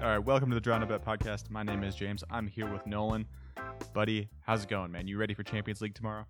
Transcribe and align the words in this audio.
All 0.00 0.14
right, 0.14 0.18
welcome 0.18 0.48
to 0.48 0.54
the 0.54 0.60
Draw 0.60 0.78
No 0.78 0.86
Bet 0.86 1.04
podcast. 1.04 1.50
My 1.50 1.62
name 1.62 1.84
is 1.84 1.94
James. 1.94 2.24
I'm 2.30 2.46
here 2.46 2.66
with 2.66 2.86
Nolan. 2.86 3.26
Buddy, 3.92 4.30
how's 4.40 4.62
it 4.62 4.70
going, 4.70 4.90
man? 4.90 5.06
You 5.06 5.18
ready 5.18 5.34
for 5.34 5.42
Champions 5.42 5.82
League 5.82 5.94
tomorrow? 5.94 6.24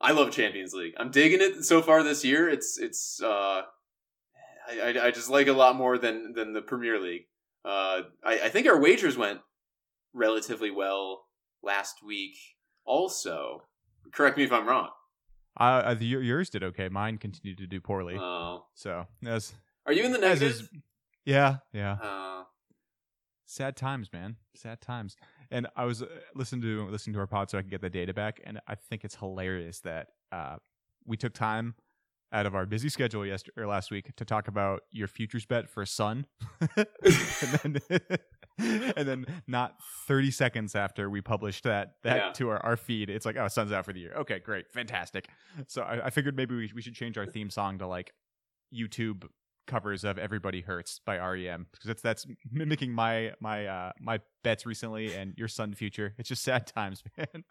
I 0.00 0.12
love 0.12 0.30
Champions 0.30 0.74
League. 0.74 0.94
I'm 0.98 1.10
digging 1.10 1.40
it 1.40 1.64
so 1.64 1.82
far 1.82 2.02
this 2.02 2.24
year. 2.24 2.48
It's 2.48 2.78
it's 2.78 3.22
uh, 3.22 3.62
I, 4.68 4.80
I, 4.80 5.06
I 5.06 5.10
just 5.10 5.30
like 5.30 5.46
it 5.46 5.50
a 5.50 5.54
lot 5.54 5.76
more 5.76 5.98
than 5.98 6.32
than 6.34 6.52
the 6.52 6.62
Premier 6.62 7.00
League. 7.00 7.26
Uh, 7.64 8.02
I, 8.24 8.40
I 8.44 8.48
think 8.48 8.66
our 8.66 8.80
wagers 8.80 9.16
went 9.16 9.40
relatively 10.12 10.70
well 10.70 11.26
last 11.62 12.02
week. 12.04 12.36
Also, 12.84 13.62
correct 14.12 14.36
me 14.36 14.44
if 14.44 14.52
I'm 14.52 14.68
wrong. 14.68 14.90
Uh, 15.58 15.94
the, 15.94 16.04
yours 16.04 16.50
did 16.50 16.62
okay. 16.62 16.88
Mine 16.88 17.16
continued 17.18 17.58
to 17.58 17.66
do 17.66 17.80
poorly. 17.80 18.16
Oh, 18.18 18.66
so, 18.74 19.06
as, 19.26 19.54
are 19.86 19.92
you 19.92 20.04
in 20.04 20.12
the 20.12 20.18
negative? 20.18 20.50
is, 20.50 20.68
yeah, 21.24 21.56
yeah. 21.72 21.92
Uh, 21.94 22.42
Sad 23.46 23.76
times, 23.76 24.12
man. 24.12 24.36
Sad 24.54 24.80
times. 24.80 25.16
And 25.50 25.66
I 25.76 25.84
was 25.84 26.02
uh, 26.02 26.06
listening 26.34 26.62
to 26.62 26.88
listening 26.88 27.14
to 27.14 27.20
our 27.20 27.26
pod 27.26 27.50
so 27.50 27.58
I 27.58 27.62
could 27.62 27.70
get 27.70 27.80
the 27.80 27.90
data 27.90 28.12
back, 28.14 28.40
and 28.44 28.60
I 28.66 28.74
think 28.74 29.04
it's 29.04 29.16
hilarious 29.16 29.80
that 29.80 30.08
uh, 30.32 30.56
we 31.04 31.16
took 31.16 31.32
time 31.34 31.74
out 32.32 32.44
of 32.44 32.54
our 32.56 32.66
busy 32.66 32.88
schedule 32.88 33.24
yesterday 33.24 33.60
or 33.62 33.66
last 33.68 33.90
week 33.92 34.10
to 34.16 34.24
talk 34.24 34.48
about 34.48 34.80
your 34.90 35.06
futures 35.06 35.46
bet 35.46 35.68
for 35.70 35.86
Son, 35.86 36.26
and, 36.76 37.80
then, 37.88 38.00
and 38.96 39.08
then 39.08 39.26
not 39.46 39.74
thirty 40.08 40.30
seconds 40.30 40.74
after 40.74 41.08
we 41.08 41.20
published 41.20 41.64
that 41.64 41.92
that 42.02 42.16
Yeah. 42.16 42.32
to 42.32 42.48
our, 42.50 42.58
our 42.66 42.76
feed, 42.76 43.10
it's 43.10 43.24
like, 43.24 43.36
oh, 43.36 43.48
Son's 43.48 43.70
out 43.72 43.84
for 43.84 43.92
the 43.92 44.00
year. 44.00 44.14
Okay, 44.16 44.40
great, 44.40 44.70
fantastic. 44.72 45.28
So 45.68 45.82
I, 45.82 46.06
I 46.06 46.10
figured 46.10 46.36
maybe 46.36 46.56
we, 46.56 46.70
we 46.74 46.82
should 46.82 46.94
change 46.94 47.16
our 47.16 47.26
theme 47.26 47.50
song 47.50 47.78
to 47.78 47.86
like 47.86 48.12
YouTube 48.74 49.24
covers 49.66 50.04
of 50.04 50.18
"Everybody 50.18 50.60
Hurts" 50.62 51.00
by 51.04 51.18
REM 51.18 51.66
because 51.72 51.90
it's 51.90 52.02
that's 52.02 52.26
mimicking 52.50 52.92
my 52.92 53.32
my 53.40 53.66
uh 53.66 53.92
my 54.00 54.20
bets 54.42 54.64
recently 54.64 55.14
and 55.14 55.34
your 55.36 55.48
Son 55.48 55.74
future. 55.74 56.14
It's 56.18 56.28
just 56.28 56.42
sad 56.42 56.66
times, 56.66 57.02
man. 57.18 57.44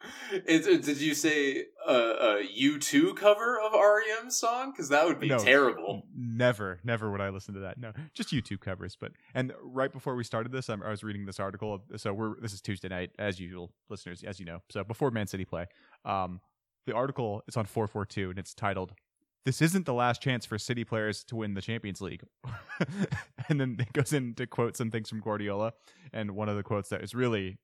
is, 0.45 0.65
is- 0.67 0.85
did 0.85 1.01
you 1.01 1.13
say 1.13 1.65
a, 1.85 1.93
a 1.93 2.47
U2 2.59 3.15
cover 3.17 3.59
of 3.59 3.73
REM 3.73 4.31
song? 4.31 4.71
Because 4.71 4.89
that 4.89 5.05
would 5.05 5.19
be 5.19 5.27
No. 5.27 5.37
terrible. 5.39 6.03
Never, 6.15 6.79
never 6.83 7.11
would 7.11 7.21
I 7.21 7.29
listen 7.29 7.53
to 7.55 7.59
that. 7.61 7.77
No, 7.77 7.91
just 8.13 8.29
YouTube 8.31 8.61
covers. 8.61 8.95
But 8.99 9.11
and 9.33 9.51
right 9.61 9.91
before 9.91 10.15
we 10.15 10.23
started 10.23 10.51
this, 10.51 10.69
I'm, 10.69 10.81
I 10.83 10.89
was 10.89 11.03
reading 11.03 11.25
this 11.25 11.39
article. 11.39 11.83
So 11.97 12.13
we're 12.13 12.39
this 12.39 12.53
is 12.53 12.61
Tuesday 12.61 12.87
night, 12.87 13.11
as 13.19 13.39
usual, 13.39 13.71
listeners, 13.89 14.23
as 14.23 14.39
you 14.39 14.45
know. 14.45 14.59
So 14.69 14.83
before 14.83 15.11
Man 15.11 15.27
City 15.27 15.43
play, 15.45 15.65
um, 16.05 16.39
the 16.87 16.93
article 16.95 17.41
is 17.47 17.57
on 17.57 17.65
442 17.65 18.29
and 18.29 18.39
it's 18.39 18.53
titled 18.53 18.93
"This 19.45 19.61
isn't 19.61 19.85
the 19.85 19.93
last 19.93 20.21
chance 20.21 20.45
for 20.45 20.57
City 20.57 20.83
players 20.83 21.23
to 21.25 21.35
win 21.35 21.53
the 21.53 21.61
Champions 21.61 22.01
League." 22.01 22.23
and 23.49 23.59
then 23.59 23.77
it 23.79 23.93
goes 23.93 24.13
in 24.13 24.33
to 24.35 24.47
quote 24.47 24.75
some 24.75 24.91
things 24.91 25.09
from 25.09 25.21
Guardiola, 25.21 25.73
and 26.11 26.31
one 26.31 26.49
of 26.49 26.55
the 26.55 26.63
quotes 26.63 26.89
that 26.89 27.03
is 27.03 27.15
really 27.15 27.57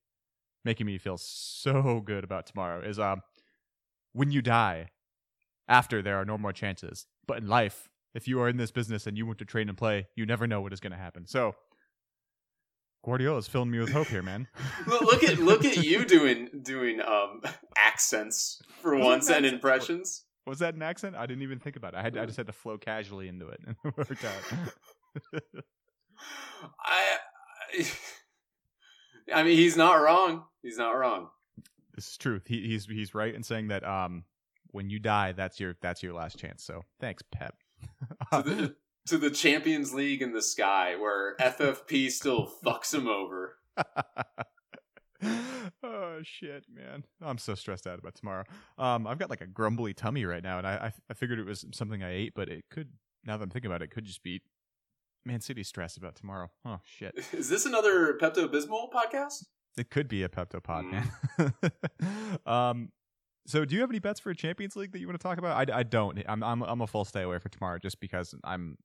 making 0.64 0.86
me 0.86 0.98
feel 0.98 1.18
so 1.18 2.02
good 2.06 2.24
about 2.24 2.46
tomorrow 2.46 2.82
is 2.88 3.00
um, 3.00 3.22
"When 4.14 4.32
you 4.32 4.42
die." 4.42 4.90
After 5.68 6.02
there 6.02 6.18
are 6.18 6.26
no 6.26 6.38
more 6.38 6.52
chances, 6.52 7.06
but 7.28 7.38
in 7.38 7.48
life, 7.48 7.88
if 8.14 8.28
you 8.28 8.42
are 8.42 8.50
in 8.50 8.58
this 8.58 8.72
business 8.72 9.08
and 9.08 9.18
you 9.18 9.26
want 9.26 9.40
to 9.40 9.46
train 9.46 9.70
and 9.70 9.78
play, 9.78 10.08
you 10.16 10.26
never 10.26 10.48
know 10.48 10.60
what 10.60 10.74
is 10.74 10.80
going 10.80 10.92
to 10.92 10.98
happen. 10.98 11.26
So, 11.26 11.56
Guardiola's 13.04 13.48
filling 13.48 13.72
me 13.72 13.80
with 13.80 13.92
hope 13.92 14.08
here, 14.08 14.22
man. 14.22 14.48
look, 14.88 15.02
look 15.02 15.24
at 15.24 15.40
look 15.40 15.66
at 15.66 15.78
you 15.78 16.06
doing 16.06 16.50
doing 16.62 17.02
um 17.02 17.42
accents 17.78 18.62
for 18.82 18.96
once 18.96 19.28
and 19.28 19.38
accent- 19.38 19.54
impressions. 19.54 20.26
Was 20.52 20.60
that 20.60 20.76
an 20.76 20.82
accent? 20.82 21.16
I 21.16 21.26
didn't 21.28 21.44
even 21.44 21.60
think 21.60 21.78
about 21.78 21.94
it. 21.94 22.00
I 22.00 22.02
had 22.02 22.18
I 22.18 22.26
just 22.26 22.36
had 22.36 22.48
to 22.48 22.52
flow 22.52 22.78
casually 22.78 23.30
into 23.30 23.48
it, 23.48 23.62
and 23.66 23.74
it 23.86 23.98
worked 23.98 24.26
out. 24.26 25.24
I, 26.86 27.18
I 29.34 29.44
mean 29.44 29.56
he's 29.56 29.78
not 29.78 29.94
wrong. 29.94 30.44
He's 30.62 30.78
not 30.78 30.92
wrong. 30.92 31.30
this 31.96 32.10
is 32.10 32.18
truth. 32.18 32.48
He, 32.48 32.68
he's 32.68 32.86
he's 32.86 33.16
right 33.16 33.34
in 33.34 33.44
saying 33.44 33.70
that 33.70 33.88
um, 33.88 34.26
when 34.72 34.90
you 34.90 35.00
die, 35.00 35.32
that's 35.32 35.58
your 35.58 35.78
that's 35.82 36.04
your 36.04 36.12
last 36.12 36.38
chance. 36.38 36.66
So 36.66 36.82
thanks, 37.00 37.24
Pep. 37.32 37.56
To 38.34 38.42
the 38.42 38.76
to 39.06 39.18
the 39.18 39.32
Champions 39.32 39.94
League 39.94 40.22
in 40.22 40.34
the 40.34 40.42
sky 40.42 40.98
where 40.98 41.38
FFP 41.38 42.12
still 42.12 42.52
fucks 42.62 42.94
him 42.94 43.08
over. 43.08 43.56
Oh 45.84 46.20
shit, 46.24 46.66
man! 46.74 47.04
I'm 47.22 47.38
so 47.38 47.56
stressed 47.56 47.88
out 47.88 48.00
about 48.00 48.16
tomorrow. 48.16 48.44
Um, 48.78 49.08
I've 49.08 49.18
got 49.20 49.30
like 49.30 49.42
a 49.42 49.48
grumbly 49.48 49.94
tummy 49.94 50.26
right 50.26 50.44
now, 50.44 50.58
and 50.58 50.68
I, 50.68 50.72
I 50.74 50.94
I 51.10 51.14
figured 51.14 51.40
it 51.40 51.46
was 51.46 51.66
something 51.74 52.04
I 52.04 52.12
ate, 52.14 52.34
but 52.36 52.50
it 52.50 52.66
could. 52.70 52.90
Now 53.26 53.38
that 53.38 53.44
I'm 53.44 53.50
thinking 53.50 53.70
about 53.70 53.82
it, 53.82 53.86
it 53.86 53.92
could 53.92 54.06
just 54.06 54.24
be 54.24 54.42
Man 55.26 55.42
City 55.42 55.64
stress 55.64 55.98
about 55.98 56.16
tomorrow. 56.16 56.50
Oh 56.66 56.80
shit! 56.84 57.14
Is 57.34 57.50
this 57.50 57.66
another 57.66 58.18
Pepto 58.20 58.48
Bismol 58.48 58.92
podcast? 58.92 59.46
It 59.78 59.90
could 59.90 60.08
be 60.08 60.24
a 60.24 60.30
Pepto 60.30 60.62
Pod, 60.62 60.86
Mm. 60.86 61.54
man. 61.62 62.42
um, 62.46 62.90
so 63.48 63.64
do 63.66 63.74
you 63.76 63.82
have 63.82 63.90
any 63.90 64.00
bets 64.00 64.20
for 64.20 64.30
a 64.30 64.36
Champions 64.36 64.76
League 64.76 64.92
that 64.92 65.00
you 65.00 65.08
want 65.08 65.20
to 65.20 65.24
talk 65.24 65.38
about? 65.38 65.70
I, 65.70 65.80
I 65.80 65.84
don't. 65.84 66.22
I'm 66.28 66.44
I'm 66.44 66.62
I'm 66.62 66.82
a 66.82 66.88
full 66.88 67.06
stay 67.06 67.22
away 67.22 67.40
for 67.40 67.50
tomorrow 67.50 67.80
just 67.80 68.00
because 68.00 68.36
I'm 68.44 68.78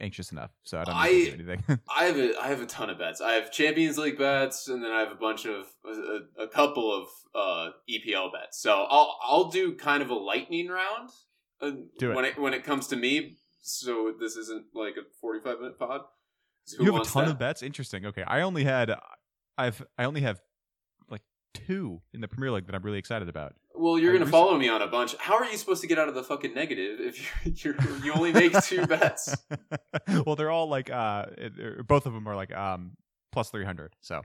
anxious 0.00 0.32
enough. 0.32 0.50
So 0.64 0.78
I 0.78 0.84
don't 0.84 0.94
to 1.02 1.36
do 1.36 1.52
anything. 1.52 1.80
I 1.96 2.04
have 2.04 2.16
a 2.16 2.40
I 2.40 2.48
have 2.48 2.60
a 2.60 2.66
ton 2.66 2.90
of 2.90 2.98
bets. 2.98 3.20
I 3.20 3.32
have 3.32 3.50
Champions 3.50 3.98
League 3.98 4.18
bets, 4.18 4.68
and 4.68 4.82
then 4.82 4.90
I 4.90 5.00
have 5.00 5.12
a 5.12 5.16
bunch 5.16 5.46
of 5.46 5.66
a, 5.84 6.42
a 6.44 6.48
couple 6.48 6.92
of 6.92 7.08
uh, 7.34 7.70
EPL 7.90 8.32
bets. 8.32 8.60
So 8.60 8.86
I'll 8.88 9.16
I'll 9.22 9.50
do 9.50 9.74
kind 9.74 10.02
of 10.02 10.10
a 10.10 10.14
lightning 10.14 10.68
round 10.68 11.10
uh, 11.60 11.70
Do 11.98 12.12
it. 12.12 12.14
when 12.14 12.24
it 12.24 12.38
when 12.38 12.54
it 12.54 12.64
comes 12.64 12.86
to 12.88 12.96
me. 12.96 13.36
So 13.62 14.14
this 14.18 14.36
isn't 14.36 14.66
like 14.74 14.94
a 14.96 15.02
forty 15.20 15.40
five 15.40 15.58
minute 15.60 15.78
pod. 15.78 16.02
You 16.78 16.92
have 16.92 17.02
a 17.02 17.04
ton 17.04 17.24
that? 17.24 17.32
of 17.32 17.38
bets. 17.38 17.62
Interesting. 17.62 18.06
Okay, 18.06 18.22
I 18.22 18.42
only 18.42 18.64
had 18.64 18.94
I've 19.56 19.84
I 19.96 20.04
only 20.04 20.20
have 20.22 20.40
like 21.08 21.22
two 21.54 22.00
in 22.12 22.20
the 22.20 22.28
Premier 22.28 22.50
League 22.52 22.66
that 22.66 22.74
I'm 22.74 22.82
really 22.82 22.98
excited 22.98 23.28
about. 23.28 23.54
Well, 23.78 23.98
you're 23.98 24.12
gonna 24.12 24.30
follow 24.30 24.58
me 24.58 24.68
on 24.68 24.82
a 24.82 24.88
bunch. 24.88 25.14
How 25.18 25.36
are 25.36 25.44
you 25.44 25.56
supposed 25.56 25.82
to 25.82 25.86
get 25.86 25.98
out 25.98 26.08
of 26.08 26.14
the 26.14 26.24
fucking 26.24 26.52
negative 26.52 27.00
if 27.00 27.64
you're, 27.64 27.76
you're 27.76 28.04
you 28.04 28.12
only 28.12 28.32
make 28.32 28.52
two 28.64 28.86
bets? 28.86 29.36
well, 30.26 30.34
they're 30.34 30.50
all 30.50 30.68
like 30.68 30.90
uh, 30.90 31.26
er, 31.60 31.84
both 31.86 32.06
of 32.06 32.12
them 32.12 32.26
are 32.26 32.34
like 32.34 32.54
um 32.54 32.92
plus 33.30 33.50
three 33.50 33.64
hundred. 33.64 33.94
So 34.00 34.22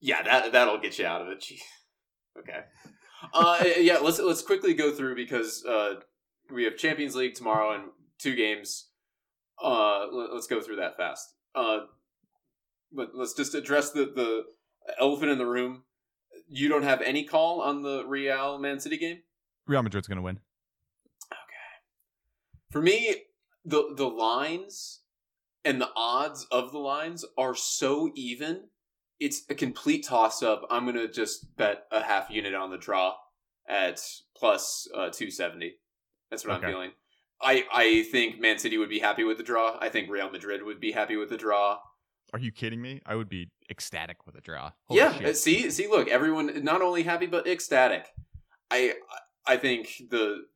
Yeah, 0.00 0.22
that 0.22 0.52
that'll 0.52 0.78
get 0.78 0.98
you 0.98 1.06
out 1.06 1.22
of 1.22 1.28
it. 1.28 1.40
Gee. 1.40 1.60
Okay. 2.38 2.60
Uh, 3.32 3.64
yeah, 3.78 3.98
let's 3.98 4.18
let's 4.18 4.42
quickly 4.42 4.74
go 4.74 4.92
through 4.92 5.16
because 5.16 5.64
uh, 5.64 5.94
we 6.52 6.64
have 6.64 6.76
Champions 6.76 7.14
League 7.14 7.34
tomorrow 7.34 7.74
and 7.74 7.84
two 8.18 8.34
games. 8.36 8.88
Uh, 9.62 10.06
let, 10.12 10.30
us 10.30 10.46
go 10.46 10.60
through 10.60 10.76
that 10.76 10.96
fast. 10.96 11.34
Uh, 11.54 11.80
but 12.92 13.10
let's 13.14 13.34
just 13.34 13.54
address 13.54 13.90
the 13.90 14.04
the 14.14 14.42
elephant 15.00 15.30
in 15.30 15.38
the 15.38 15.46
room. 15.46 15.84
You 16.48 16.68
don't 16.68 16.82
have 16.82 17.00
any 17.02 17.24
call 17.24 17.60
on 17.60 17.82
the 17.82 18.04
Real 18.06 18.58
Man 18.58 18.80
City 18.80 18.96
game. 18.96 19.18
Real 19.66 19.82
Madrid's 19.82 20.06
gonna 20.06 20.22
win. 20.22 20.40
Okay. 21.32 21.40
For 22.70 22.82
me, 22.82 23.24
the 23.64 23.94
the 23.96 24.08
lines 24.08 25.00
and 25.64 25.80
the 25.80 25.90
odds 25.96 26.46
of 26.50 26.72
the 26.72 26.78
lines 26.78 27.24
are 27.38 27.54
so 27.54 28.10
even. 28.14 28.68
It's 29.20 29.42
a 29.48 29.54
complete 29.54 30.04
toss 30.06 30.42
up. 30.42 30.66
I'm 30.70 30.84
gonna 30.84 31.08
just 31.08 31.56
bet 31.56 31.86
a 31.90 32.02
half 32.02 32.30
unit 32.30 32.54
on 32.54 32.70
the 32.70 32.76
draw 32.78 33.14
at 33.68 34.00
plus 34.36 34.86
uh, 34.94 35.08
two 35.10 35.30
seventy. 35.30 35.76
That's 36.30 36.44
what 36.44 36.56
Okay. 36.56 36.66
I'm 36.66 36.72
feeling. 36.72 36.90
I 37.40 37.64
I 37.72 38.02
think 38.10 38.40
Man 38.40 38.58
City 38.58 38.76
would 38.76 38.90
be 38.90 38.98
happy 38.98 39.24
with 39.24 39.38
the 39.38 39.44
draw. 39.44 39.78
I 39.80 39.88
think 39.88 40.10
Real 40.10 40.30
Madrid 40.30 40.62
would 40.62 40.80
be 40.80 40.92
happy 40.92 41.16
with 41.16 41.30
the 41.30 41.36
draw. 41.36 41.78
Are 42.34 42.40
you 42.40 42.50
kidding 42.50 42.82
me? 42.82 43.00
I 43.06 43.14
would 43.14 43.28
be 43.28 43.52
ecstatic 43.70 44.26
with 44.26 44.34
a 44.34 44.40
draw. 44.40 44.72
Holy 44.86 44.98
yeah, 44.98 45.16
shit. 45.16 45.36
see, 45.36 45.70
see, 45.70 45.86
look, 45.86 46.08
everyone 46.08 46.64
not 46.64 46.82
only 46.82 47.04
happy 47.04 47.26
but 47.26 47.46
ecstatic. 47.46 48.08
I 48.72 48.94
I 49.46 49.56
think 49.56 50.02
the 50.10 50.46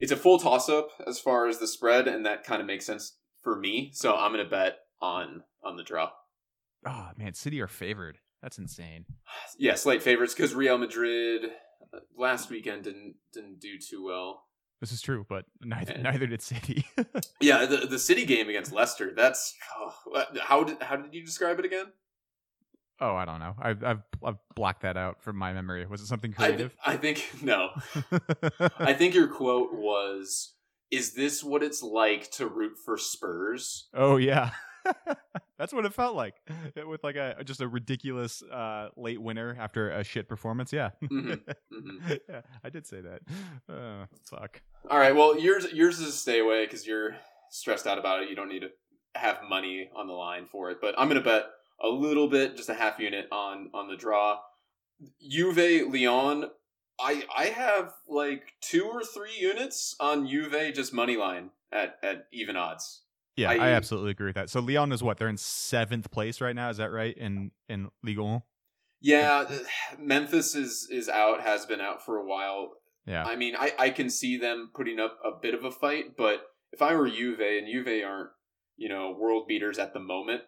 it's 0.00 0.10
a 0.10 0.16
full 0.16 0.40
toss 0.40 0.68
up 0.68 0.88
as 1.06 1.20
far 1.20 1.46
as 1.46 1.58
the 1.58 1.68
spread, 1.68 2.08
and 2.08 2.26
that 2.26 2.42
kind 2.42 2.60
of 2.60 2.66
makes 2.66 2.86
sense 2.86 3.18
for 3.40 3.56
me. 3.56 3.92
So 3.94 4.16
I'm 4.16 4.32
gonna 4.32 4.44
bet 4.48 4.78
on 5.00 5.44
on 5.62 5.76
the 5.76 5.84
draw. 5.84 6.10
Oh 6.84 7.10
man, 7.16 7.34
City 7.34 7.60
are 7.60 7.68
favored. 7.68 8.18
That's 8.42 8.58
insane. 8.58 9.06
Yeah, 9.58 9.76
slight 9.76 10.02
favorites 10.02 10.34
because 10.34 10.54
Real 10.54 10.78
Madrid 10.78 11.42
uh, 11.94 11.98
last 12.16 12.50
weekend 12.50 12.82
didn't 12.82 13.14
didn't 13.32 13.60
do 13.60 13.78
too 13.78 14.04
well. 14.04 14.42
This 14.82 14.90
is 14.90 15.00
true, 15.00 15.24
but 15.28 15.44
neither 15.60 15.92
And- 15.92 16.02
neither 16.02 16.26
did 16.26 16.42
City. 16.42 16.84
Yeah, 17.40 17.66
the 17.66 17.86
the 17.86 18.00
City 18.00 18.24
game 18.26 18.48
against 18.48 18.72
Leicester. 18.72 19.12
That's 19.14 19.54
oh, 19.78 20.24
how 20.40 20.64
did 20.64 20.82
how 20.82 20.96
did 20.96 21.14
you 21.14 21.24
describe 21.24 21.60
it 21.60 21.64
again? 21.64 21.86
oh, 23.00 23.14
I 23.14 23.24
don't 23.24 23.38
know. 23.38 23.54
I've 23.60 23.84
I've 23.84 24.02
I've 24.24 24.38
blocked 24.56 24.82
that 24.82 24.96
out 24.96 25.22
from 25.22 25.36
my 25.36 25.52
memory. 25.52 25.86
Was 25.86 26.00
it 26.00 26.06
something 26.06 26.34
I, 26.36 26.46
creative? 26.46 26.76
I 26.84 26.96
think 26.96 27.28
no. 27.42 27.70
I 28.78 28.92
think 28.92 29.14
your 29.14 29.28
quote 29.28 29.72
was 29.72 30.54
is 30.90 31.14
this 31.14 31.44
what 31.44 31.62
it's 31.62 31.82
like 31.82 32.32
to 32.32 32.48
root 32.48 32.72
for 32.84 32.98
Spurs? 32.98 33.88
Oh 33.94 34.16
yeah. 34.16 34.50
That's 35.58 35.72
what 35.72 35.84
it 35.84 35.94
felt 35.94 36.16
like, 36.16 36.34
with 36.86 37.04
like 37.04 37.16
a 37.16 37.42
just 37.44 37.60
a 37.60 37.68
ridiculous 37.68 38.42
uh, 38.42 38.88
late 38.96 39.20
winner 39.22 39.56
after 39.58 39.90
a 39.90 40.02
shit 40.02 40.28
performance. 40.28 40.72
Yeah, 40.72 40.90
Mhm, 41.02 41.40
mhm. 41.72 42.20
yeah, 42.28 42.40
I 42.64 42.68
did 42.70 42.86
say 42.86 43.00
that. 43.00 43.20
Uh, 43.68 44.06
fuck. 44.24 44.60
All 44.90 44.98
right. 44.98 45.14
Well, 45.14 45.38
yours 45.38 45.72
yours 45.72 46.00
is 46.00 46.08
a 46.08 46.12
stay 46.12 46.40
away 46.40 46.64
because 46.64 46.86
you're 46.86 47.16
stressed 47.50 47.86
out 47.86 47.98
about 47.98 48.22
it. 48.22 48.28
You 48.30 48.34
don't 48.36 48.48
need 48.48 48.60
to 48.60 48.70
have 49.14 49.40
money 49.48 49.90
on 49.94 50.06
the 50.06 50.14
line 50.14 50.46
for 50.50 50.70
it. 50.70 50.78
But 50.80 50.94
I'm 50.98 51.06
gonna 51.08 51.20
bet 51.20 51.44
a 51.80 51.88
little 51.88 52.28
bit, 52.28 52.56
just 52.56 52.68
a 52.68 52.74
half 52.74 52.98
unit 52.98 53.28
on 53.30 53.70
on 53.72 53.88
the 53.88 53.96
draw. 53.96 54.38
Juve 55.28 55.56
Lyon. 55.92 56.50
I 57.00 57.24
I 57.36 57.44
have 57.46 57.92
like 58.08 58.54
two 58.60 58.84
or 58.84 59.02
three 59.02 59.36
units 59.38 59.96
on 60.00 60.26
Juve 60.28 60.74
just 60.74 60.92
money 60.92 61.16
line 61.16 61.50
at 61.70 61.98
at 62.02 62.26
even 62.32 62.56
odds. 62.56 63.02
Yeah, 63.36 63.50
I, 63.50 63.54
I- 63.54 63.70
absolutely 63.70 64.10
agree 64.10 64.26
with 64.26 64.34
that. 64.34 64.50
So 64.50 64.60
Lyon 64.60 64.92
is 64.92 65.02
what? 65.02 65.18
They're 65.18 65.28
in 65.28 65.36
seventh 65.36 66.10
place 66.10 66.40
right 66.40 66.54
now. 66.54 66.70
Is 66.70 66.76
that 66.76 66.92
right? 66.92 67.16
In 67.16 67.50
in 67.68 67.88
Ligue 68.02 68.18
1? 68.18 68.42
Yeah, 69.00 69.46
Memphis 69.98 70.54
is 70.54 70.88
is 70.90 71.08
out. 71.08 71.40
Has 71.40 71.66
been 71.66 71.80
out 71.80 72.04
for 72.04 72.18
a 72.18 72.26
while. 72.26 72.72
Yeah. 73.06 73.24
I 73.24 73.34
mean, 73.34 73.54
I, 73.58 73.72
I 73.78 73.90
can 73.90 74.08
see 74.08 74.36
them 74.36 74.70
putting 74.74 75.00
up 75.00 75.18
a 75.24 75.30
bit 75.40 75.54
of 75.54 75.64
a 75.64 75.72
fight, 75.72 76.16
but 76.16 76.42
if 76.70 76.80
I 76.80 76.94
were 76.94 77.10
Juve 77.10 77.40
and 77.40 77.66
Juve 77.66 78.04
aren't, 78.04 78.30
you 78.76 78.88
know, 78.88 79.16
world 79.18 79.48
beaters 79.48 79.78
at 79.78 79.92
the 79.92 79.98
moment, 79.98 80.42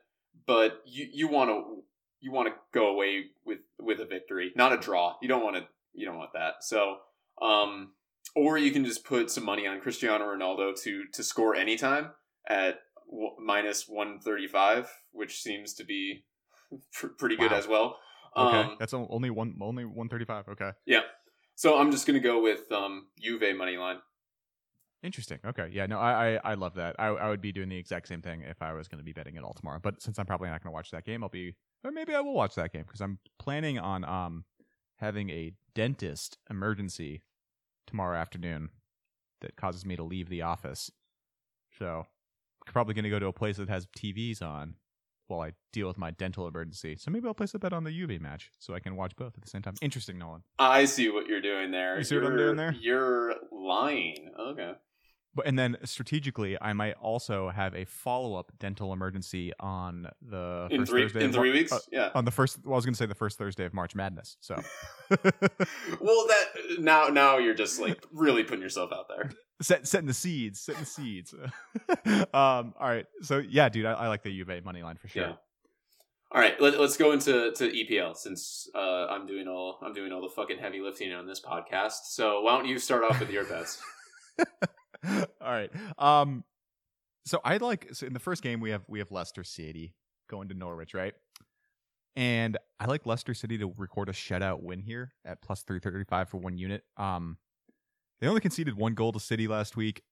but 0.47 0.81
you 0.87 1.09
you 1.13 1.29
want 1.29 1.51
to 1.51 1.83
you 2.21 2.31
want 2.33 2.49
to 2.49 2.55
go 2.73 2.89
away 2.89 3.25
with 3.45 3.59
with 3.81 3.99
a 4.01 4.07
victory, 4.07 4.53
not 4.55 4.73
a 4.73 4.77
draw. 4.77 5.17
You 5.21 5.29
don't 5.29 5.43
want 5.43 5.57
to 5.57 5.65
you 5.93 6.07
don't 6.07 6.19
want 6.19 6.33
that. 6.35 6.55
So, 6.61 6.97
um, 7.43 7.93
or 8.37 8.57
you 8.57 8.71
can 8.71 8.85
just 8.85 9.05
put 9.05 9.31
some 9.31 9.45
money 9.45 9.67
on 9.67 9.81
Cristiano 9.81 10.25
Ronaldo 10.27 10.81
to 10.83 11.05
to 11.13 11.23
score 11.25 11.57
anytime 11.57 12.11
at 12.49 12.81
w- 13.11 13.35
minus 13.41 13.89
one 13.89 14.21
thirty 14.21 14.47
five, 14.47 14.91
which 15.13 15.41
seems 15.43 15.75
to 15.75 15.85
be 15.85 16.25
pr- 16.93 17.09
pretty 17.19 17.37
good 17.37 17.51
Wow. 17.53 17.59
as 17.59 17.67
well. 17.69 17.99
Okay, 18.37 18.61
Um, 18.63 18.77
that's 18.79 18.93
only 18.95 19.31
one 19.31 19.55
only 19.61 19.85
one 19.85 20.09
thirty 20.09 20.25
five. 20.25 20.49
Okay, 20.49 20.71
Yeah. 20.87 21.03
so 21.55 21.79
I'm 21.79 21.91
just 21.93 22.07
gonna 22.07 22.21
go 22.21 22.43
with 22.43 22.71
um 22.73 23.07
Juve 23.21 23.57
money 23.57 23.77
line. 23.77 23.99
interesting. 25.03 25.39
Okay, 25.45 25.69
yeah, 25.73 25.87
no, 25.87 25.99
I 25.99 26.35
I, 26.37 26.41
I 26.53 26.55
love 26.55 26.75
that. 26.75 26.97
I 26.99 27.07
I 27.09 27.29
would 27.29 27.41
be 27.41 27.53
doing 27.53 27.69
the 27.69 27.77
exact 27.79 28.09
same 28.09 28.23
thing 28.23 28.43
if 28.43 28.61
I 28.63 28.73
was 28.73 28.89
going 28.89 28.99
to 28.99 29.05
be 29.05 29.13
betting 29.13 29.37
it 29.37 29.45
all 29.45 29.53
tomorrow. 29.55 29.79
But 29.83 30.03
since 30.03 30.19
I'm 30.19 30.27
probably 30.27 30.49
not 30.49 30.63
going 30.63 30.71
to 30.73 30.75
watch 30.75 30.91
that 30.91 31.05
game, 31.05 31.23
I'll 31.23 31.29
be 31.31 31.55
or 31.85 31.91
maybe 31.93 32.15
I 32.15 32.21
will 32.21 32.35
watch 32.35 32.55
that 32.57 32.73
game 32.73 32.83
because 32.87 33.01
I'm 33.01 33.19
planning 33.39 33.79
on 33.79 34.05
um 34.05 34.45
having 34.97 35.31
a 35.31 35.53
dentist 35.75 36.39
emergency 36.51 37.23
tomorrow 37.87 38.17
afternoon 38.19 38.71
that 39.43 39.57
causes 39.57 39.85
me 39.85 39.95
to 39.97 40.03
leave 40.03 40.29
the 40.29 40.43
office. 40.43 40.91
So 41.79 42.07
probably 42.67 42.95
going 42.95 43.05
to 43.05 43.11
go 43.11 43.19
to 43.19 43.27
a 43.27 43.33
place 43.33 43.57
that 43.57 43.69
has 43.69 43.87
TVs 43.99 44.43
on 44.43 44.75
while 45.27 45.41
I 45.41 45.53
deal 45.73 45.89
with 45.89 45.97
my 45.97 46.11
dental 46.11 46.47
emergency. 46.47 46.97
So 46.99 47.11
maybe 47.11 47.27
I'll 47.27 47.35
place 47.35 47.55
a 47.55 47.59
bet 47.59 47.73
on 47.73 47.85
the 47.85 47.91
Juve 47.91 48.21
match 48.21 48.51
so 48.59 48.75
I 48.75 48.79
can 48.81 48.95
watch 48.97 49.17
both 49.17 49.35
at 49.37 49.43
the 49.43 49.49
same 49.49 49.63
time. 49.63 49.75
Interesting, 49.81 50.19
Nolan. 50.19 50.43
I 50.59 50.85
see 50.85 51.09
what 51.09 51.27
you're 51.27 51.41
doing 51.41 51.71
there. 51.71 51.97
You 51.97 52.05
see 52.05 52.17
what 52.17 52.25
I'm 52.27 52.33
You're- 52.33 52.45
doing 52.45 52.57
there? 52.57 52.73
You're 52.79 53.35
lying. 53.51 54.31
Okay. 54.39 54.73
But 55.35 55.47
and 55.47 55.59
then 55.59 55.77
strategically, 55.85 56.57
I 56.61 56.73
might 56.75 56.95
also 56.95 57.49
have 57.51 57.75
a 57.75 57.85
follow 57.85 58.37
up 58.37 58.53
dental 58.59 58.93
emergency 58.93 59.53
on 59.59 60.07
the 60.23 60.69
In 60.71 60.81
first 60.81 60.91
three 60.93 61.03
Thursday 61.03 61.25
in 61.25 61.33
three 61.33 61.51
Mar- 61.51 61.59
weeks? 61.59 61.73
uh, 61.73 61.79
yeah. 61.91 62.11
on 62.15 62.25
the 62.25 62.31
first. 62.31 62.65
Well, 62.65 62.75
I 62.75 62.77
was 62.77 62.85
going 62.85 62.95
to 62.95 62.99
say 62.99 63.07
the 63.07 63.15
first 63.15 63.37
Thursday 63.37 63.65
of 63.65 63.75
March 63.75 63.95
Madness. 63.97 64.37
So 64.41 64.55
Well 65.11 66.27
that 66.29 66.45
now 66.79 67.07
now 67.09 67.39
you're 67.39 67.55
just 67.55 67.81
like 67.81 68.03
really 68.13 68.45
putting 68.45 68.63
yourself 68.63 68.93
out 68.93 69.07
there. 69.09 69.31
set, 69.61 69.87
setting 69.89 70.07
the 70.07 70.15
seeds, 70.15 70.61
setting 70.61 70.81
the 70.83 70.87
seeds. 70.87 71.35
um. 72.33 72.75
All 72.79 72.89
right. 72.89 73.07
So 73.23 73.39
yeah, 73.39 73.69
dude, 73.69 73.87
I, 73.87 73.93
I 73.93 74.09
like 74.09 74.23
the 74.23 74.31
Juve 74.31 74.65
money 74.65 74.83
line 74.83 74.97
for 74.97 75.09
sure. 75.09 75.23
Yeah. 75.23 75.33
All 76.33 76.41
right, 76.41 76.61
let, 76.61 76.81
let's 76.81 76.97
go 76.97 77.13
into 77.13 77.53
to 77.53 77.71
EPL 77.71 78.17
since 78.17 78.69
uh, 78.75 79.07
I'm 79.07 79.25
doing 79.25 79.47
all 79.47 79.79
I'm 79.83 79.93
doing 79.93 80.11
all 80.13 80.21
the 80.21 80.29
fucking 80.35 80.59
heavy 80.59 80.81
lifting 80.81 81.13
on 81.13 81.27
this 81.29 81.41
podcast. 81.41 82.07
So 82.07 82.41
why 82.41 82.57
don't 82.57 82.67
you 82.67 82.79
start 82.81 83.05
off 83.05 83.21
with 83.21 83.31
your 83.31 83.45
bets? 83.45 83.81
All 85.41 85.51
right. 85.53 85.71
Um. 85.99 86.45
So 87.27 87.41
I 87.45 87.57
like 87.57 87.89
so 87.95 88.07
in 88.07 88.13
the 88.13 88.21
first 88.21 88.43
game 88.43 88.61
we 88.61 88.71
have 88.71 88.85
we 88.89 88.99
have 88.99 89.11
Leicester 89.11 89.45
City 89.45 89.95
going 90.29 90.49
to 90.49 90.55
Norwich, 90.55 90.95
right? 90.95 91.15
And 92.17 92.57
I 92.79 92.87
like 92.87 93.07
Leicester 93.07 93.35
City 93.35 93.59
to 93.59 93.73
record 93.77 94.09
a 94.09 94.13
shutout 94.13 94.63
win 94.63 94.81
here 94.81 95.13
at 95.25 95.43
plus 95.43 95.63
three 95.63 95.81
thirty 95.81 96.05
five 96.05 96.29
for 96.29 96.39
one 96.39 96.59
unit. 96.59 96.85
Um, 96.97 97.39
they 98.21 98.29
only 98.29 98.41
conceded 98.41 98.77
one 98.77 98.95
goal 98.95 99.13
to 99.13 99.21
City 99.21 99.49
last 99.49 99.77
week. 99.77 100.03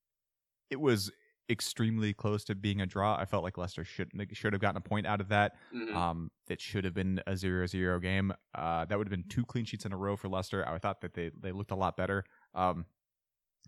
It 0.71 0.81
was 0.81 1.11
extremely 1.51 2.15
close 2.15 2.45
to 2.45 2.55
being 2.55 2.81
a 2.81 2.87
draw. 2.87 3.15
I 3.17 3.25
felt 3.27 3.45
like 3.45 3.59
Leicester 3.59 3.85
should 3.85 4.11
should 4.33 4.53
have 4.53 4.63
gotten 4.63 4.79
a 4.79 4.81
point 4.81 5.07
out 5.07 5.21
of 5.21 5.29
that. 5.29 5.53
Mhm. 5.75 5.95
Um, 5.95 6.31
that 6.49 6.61
should 6.61 6.85
have 6.85 6.95
been 6.95 7.21
a 7.27 7.33
0-0 7.33 8.01
game. 8.01 8.33
Uh, 8.55 8.85
that 8.87 8.97
would 8.99 9.07
have 9.07 9.11
been 9.11 9.29
two 9.29 9.45
clean 9.45 9.65
sheets 9.65 9.85
in 9.85 9.93
a 9.93 9.97
row 9.97 10.17
for 10.17 10.29
Leicester. 10.29 10.67
I 10.67 10.79
thought 10.79 11.03
that 11.03 11.15
they 11.15 11.31
they 11.39 11.53
looked 11.53 11.71
a 11.73 11.77
lot 11.77 11.97
better. 11.97 12.25
Um, 12.55 12.87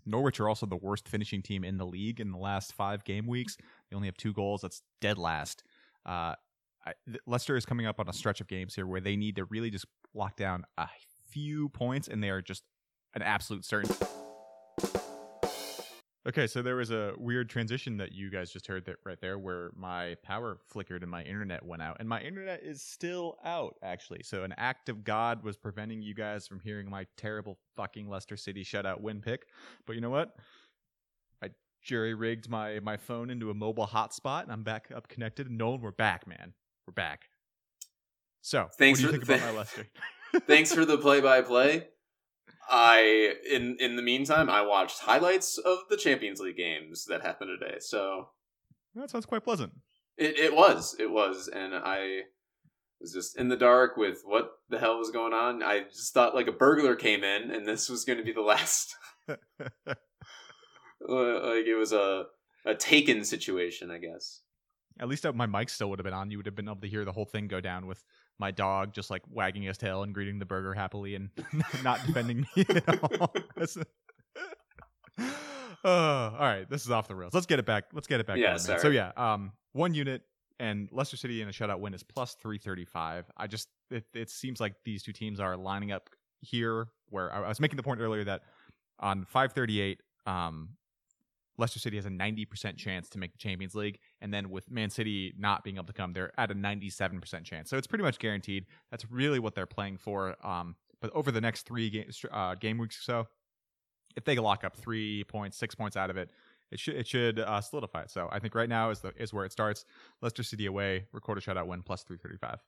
Norwich 0.05 0.39
are 0.39 0.47
also 0.47 0.65
the 0.65 0.75
worst 0.75 1.07
finishing 1.07 1.41
team 1.41 1.63
in 1.63 1.77
the 1.77 1.85
league 1.85 2.19
in 2.19 2.31
the 2.31 2.37
last 2.37 2.73
five 2.73 3.03
game 3.03 3.27
weeks. 3.27 3.57
They 3.89 3.95
only 3.95 4.07
have 4.07 4.17
two 4.17 4.33
goals. 4.33 4.61
That's 4.61 4.81
dead 5.01 5.17
last. 5.17 5.63
Uh, 6.05 6.35
I, 6.85 6.93
Leicester 7.25 7.55
is 7.57 7.65
coming 7.65 7.85
up 7.87 7.99
on 7.99 8.07
a 8.07 8.13
stretch 8.13 8.41
of 8.41 8.47
games 8.47 8.75
here 8.75 8.85
where 8.85 9.01
they 9.01 9.15
need 9.15 9.37
to 9.37 9.45
really 9.45 9.71
just 9.71 9.85
lock 10.13 10.35
down 10.35 10.65
a 10.77 10.87
few 11.29 11.69
points, 11.69 12.07
and 12.07 12.23
they 12.23 12.29
are 12.29 12.41
just 12.41 12.63
an 13.15 13.21
absolute 13.21 13.65
certain. 13.65 13.95
Okay, 16.27 16.47
so 16.47 16.63
there 16.63 16.75
was 16.75 16.89
a 16.89 17.13
weird 17.19 17.49
transition 17.49 17.97
that 17.97 18.11
you 18.11 18.31
guys 18.31 18.49
just 18.51 18.65
heard 18.65 18.85
that 18.85 18.95
right 19.05 19.19
there 19.21 19.37
where 19.37 19.69
my 19.75 20.15
power 20.23 20.57
flickered 20.69 21.03
and 21.03 21.11
my 21.11 21.21
internet 21.21 21.63
went 21.63 21.83
out. 21.83 21.97
And 21.99 22.09
my 22.09 22.19
internet 22.19 22.63
is 22.63 22.81
still 22.81 23.37
out, 23.45 23.75
actually. 23.83 24.21
So 24.23 24.43
an 24.43 24.51
act 24.57 24.89
of 24.89 25.03
God 25.03 25.43
was 25.43 25.55
preventing 25.55 26.01
you 26.01 26.15
guys 26.15 26.47
from 26.47 26.59
hearing 26.61 26.89
my 26.89 27.05
terrible 27.15 27.59
fucking 27.75 28.09
Leicester 28.09 28.37
City 28.37 28.63
shutout 28.63 29.01
win 29.01 29.21
pick. 29.21 29.45
But 29.85 29.93
you 29.93 30.01
know 30.01 30.09
what? 30.09 30.35
I 31.43 31.49
jury 31.83 32.15
rigged 32.15 32.49
my, 32.49 32.79
my 32.79 32.97
phone 32.97 33.29
into 33.29 33.51
a 33.51 33.53
mobile 33.53 33.85
hotspot 33.85 34.43
and 34.43 34.51
I'm 34.51 34.63
back 34.63 34.87
up 34.95 35.07
connected. 35.07 35.47
And 35.47 35.59
Nolan, 35.59 35.81
we're 35.81 35.91
back, 35.91 36.25
man. 36.25 36.53
We're 36.87 36.93
back. 36.93 37.25
So, 38.41 38.67
Thanks 38.79 38.99
what 39.03 39.11
do 39.11 39.15
you 39.17 39.21
for- 39.21 39.25
think 39.27 39.41
about 39.41 39.53
my 39.53 39.57
Leicester? 39.59 39.85
Thanks 40.47 40.73
for 40.73 40.85
the 40.85 40.97
play 40.97 41.21
by 41.21 41.41
play. 41.41 41.87
I 42.69 43.35
in 43.49 43.77
in 43.79 43.95
the 43.95 44.01
meantime 44.01 44.49
I 44.49 44.61
watched 44.61 44.99
highlights 44.99 45.57
of 45.57 45.79
the 45.89 45.97
Champions 45.97 46.39
League 46.39 46.57
games 46.57 47.05
that 47.05 47.21
happened 47.21 47.51
today. 47.59 47.77
So 47.79 48.29
that 48.95 49.09
sounds 49.09 49.25
quite 49.25 49.43
pleasant. 49.43 49.73
it, 50.17 50.37
it 50.39 50.55
was 50.55 50.95
it 50.99 51.09
was 51.09 51.47
and 51.47 51.73
I 51.75 52.21
was 52.99 53.13
just 53.13 53.37
in 53.37 53.49
the 53.49 53.57
dark 53.57 53.97
with 53.97 54.21
what 54.23 54.51
the 54.69 54.79
hell 54.79 54.97
was 54.97 55.11
going 55.11 55.33
on. 55.33 55.61
I 55.61 55.83
just 55.83 56.13
thought 56.13 56.35
like 56.35 56.47
a 56.47 56.53
burglar 56.53 56.95
came 56.95 57.23
in 57.23 57.51
and 57.51 57.67
this 57.67 57.89
was 57.89 58.05
going 58.05 58.17
to 58.17 58.25
be 58.25 58.33
the 58.33 58.41
last 58.41 58.95
like 59.27 59.37
it 61.07 61.77
was 61.77 61.91
a 61.93 62.25
a 62.65 62.73
taken 62.73 63.23
situation, 63.23 63.91
I 63.91 63.99
guess. 63.99 64.41
At 64.99 65.07
least 65.07 65.25
uh, 65.25 65.33
my 65.33 65.45
mic 65.45 65.69
still 65.69 65.89
would 65.89 65.99
have 65.99 66.05
been 66.05 66.13
on. 66.13 66.31
You 66.31 66.37
would 66.37 66.45
have 66.45 66.55
been 66.55 66.67
able 66.67 66.81
to 66.81 66.87
hear 66.87 67.05
the 67.05 67.11
whole 67.11 67.25
thing 67.25 67.47
go 67.47 67.61
down 67.61 67.85
with 67.85 68.03
my 68.39 68.51
dog 68.51 68.93
just 68.93 69.09
like 69.09 69.21
wagging 69.29 69.63
his 69.63 69.77
tail 69.77 70.03
and 70.03 70.13
greeting 70.13 70.39
the 70.39 70.45
burger 70.45 70.73
happily 70.73 71.15
and 71.15 71.29
not 71.83 72.05
defending 72.05 72.45
me 72.55 72.65
at 72.69 73.03
all. 73.21 73.33
Oh, 75.19 75.23
all 75.85 76.39
right, 76.39 76.69
this 76.69 76.83
is 76.85 76.91
off 76.91 77.07
the 77.07 77.15
rails. 77.15 77.33
Let's 77.33 77.45
get 77.45 77.59
it 77.59 77.65
back. 77.65 77.85
Let's 77.93 78.07
get 78.07 78.19
it 78.19 78.27
back. 78.27 78.37
Yeah, 78.37 78.57
sorry. 78.57 78.79
So 78.79 78.89
yeah, 78.89 79.11
um, 79.15 79.51
one 79.73 79.93
unit 79.93 80.23
and 80.59 80.89
Leicester 80.91 81.17
City 81.17 81.41
in 81.41 81.47
a 81.49 81.51
shutout 81.51 81.79
win 81.79 81.93
is 81.93 82.03
plus 82.03 82.35
three 82.41 82.57
thirty 82.57 82.85
five. 82.85 83.25
I 83.37 83.47
just 83.47 83.69
it, 83.91 84.05
it 84.13 84.29
seems 84.29 84.59
like 84.59 84.73
these 84.83 85.03
two 85.03 85.13
teams 85.13 85.39
are 85.39 85.55
lining 85.55 85.91
up 85.91 86.09
here. 86.41 86.87
Where 87.09 87.31
I, 87.33 87.43
I 87.43 87.47
was 87.47 87.59
making 87.59 87.77
the 87.77 87.83
point 87.83 88.01
earlier 88.01 88.23
that 88.25 88.41
on 88.99 89.25
five 89.25 89.53
thirty 89.53 89.79
eight, 89.79 90.01
um, 90.25 90.69
Leicester 91.57 91.79
City 91.79 91.95
has 91.97 92.05
a 92.05 92.09
90% 92.09 92.77
chance 92.77 93.09
to 93.09 93.17
make 93.17 93.31
the 93.31 93.37
Champions 93.37 93.75
League. 93.75 93.99
And 94.21 94.33
then 94.33 94.49
with 94.49 94.69
Man 94.69 94.89
City 94.89 95.33
not 95.37 95.63
being 95.63 95.77
able 95.77 95.85
to 95.85 95.93
come, 95.93 96.13
they're 96.13 96.31
at 96.39 96.51
a 96.51 96.55
97% 96.55 97.43
chance. 97.43 97.69
So 97.69 97.77
it's 97.77 97.87
pretty 97.87 98.03
much 98.03 98.19
guaranteed. 98.19 98.65
That's 98.91 99.09
really 99.09 99.39
what 99.39 99.55
they're 99.55 99.65
playing 99.65 99.97
for. 99.97 100.35
Um, 100.45 100.75
but 101.01 101.11
over 101.13 101.31
the 101.31 101.41
next 101.41 101.63
three 101.63 101.89
game, 101.89 102.09
uh, 102.31 102.55
game 102.55 102.77
weeks 102.77 102.99
or 102.99 103.03
so, 103.03 103.27
if 104.15 104.25
they 104.25 104.35
lock 104.37 104.63
up 104.63 104.75
three 104.75 105.23
points, 105.25 105.57
six 105.57 105.75
points 105.75 105.97
out 105.97 106.09
of 106.09 106.17
it, 106.17 106.29
it 106.71 106.79
should 106.79 106.95
it 106.95 107.07
should 107.07 107.39
uh, 107.39 107.61
solidify 107.61 108.03
it. 108.03 108.11
So 108.11 108.27
I 108.31 108.39
think 108.39 108.55
right 108.55 108.69
now 108.69 108.89
is 108.89 108.99
the 108.99 109.13
is 109.17 109.33
where 109.33 109.45
it 109.45 109.51
starts. 109.51 109.85
Leicester 110.21 110.43
City 110.43 110.65
away, 110.65 111.05
record 111.11 111.37
a 111.37 111.41
shutout 111.41 111.67
win 111.67 111.83
plus 111.83 112.03
335. 112.03 112.59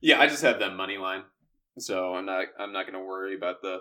Yeah, 0.00 0.20
I 0.20 0.26
just 0.26 0.42
have 0.42 0.58
them 0.58 0.76
money 0.76 0.98
line, 0.98 1.22
so 1.78 2.14
I'm 2.14 2.26
not 2.26 2.46
I'm 2.58 2.72
not 2.72 2.86
going 2.86 2.98
to 2.98 3.06
worry 3.06 3.34
about 3.36 3.62
the 3.62 3.80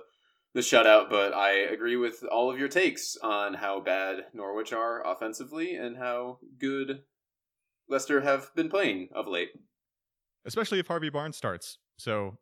the 0.53 0.61
shutout. 0.61 1.09
But 1.09 1.33
I 1.33 1.51
agree 1.51 1.95
with 1.95 2.23
all 2.31 2.51
of 2.51 2.59
your 2.59 2.67
takes 2.69 3.17
on 3.21 3.55
how 3.55 3.79
bad 3.79 4.25
Norwich 4.33 4.73
are 4.73 5.05
offensively 5.05 5.75
and 5.75 5.97
how 5.97 6.39
good 6.59 7.03
Leicester 7.89 8.21
have 8.21 8.53
been 8.55 8.69
playing 8.69 9.09
of 9.13 9.27
late. 9.27 9.49
especially 10.45 10.79
if 10.79 10.87
Harvey 10.87 11.09
Barnes 11.09 11.37
starts. 11.37 11.77
So, 11.97 12.37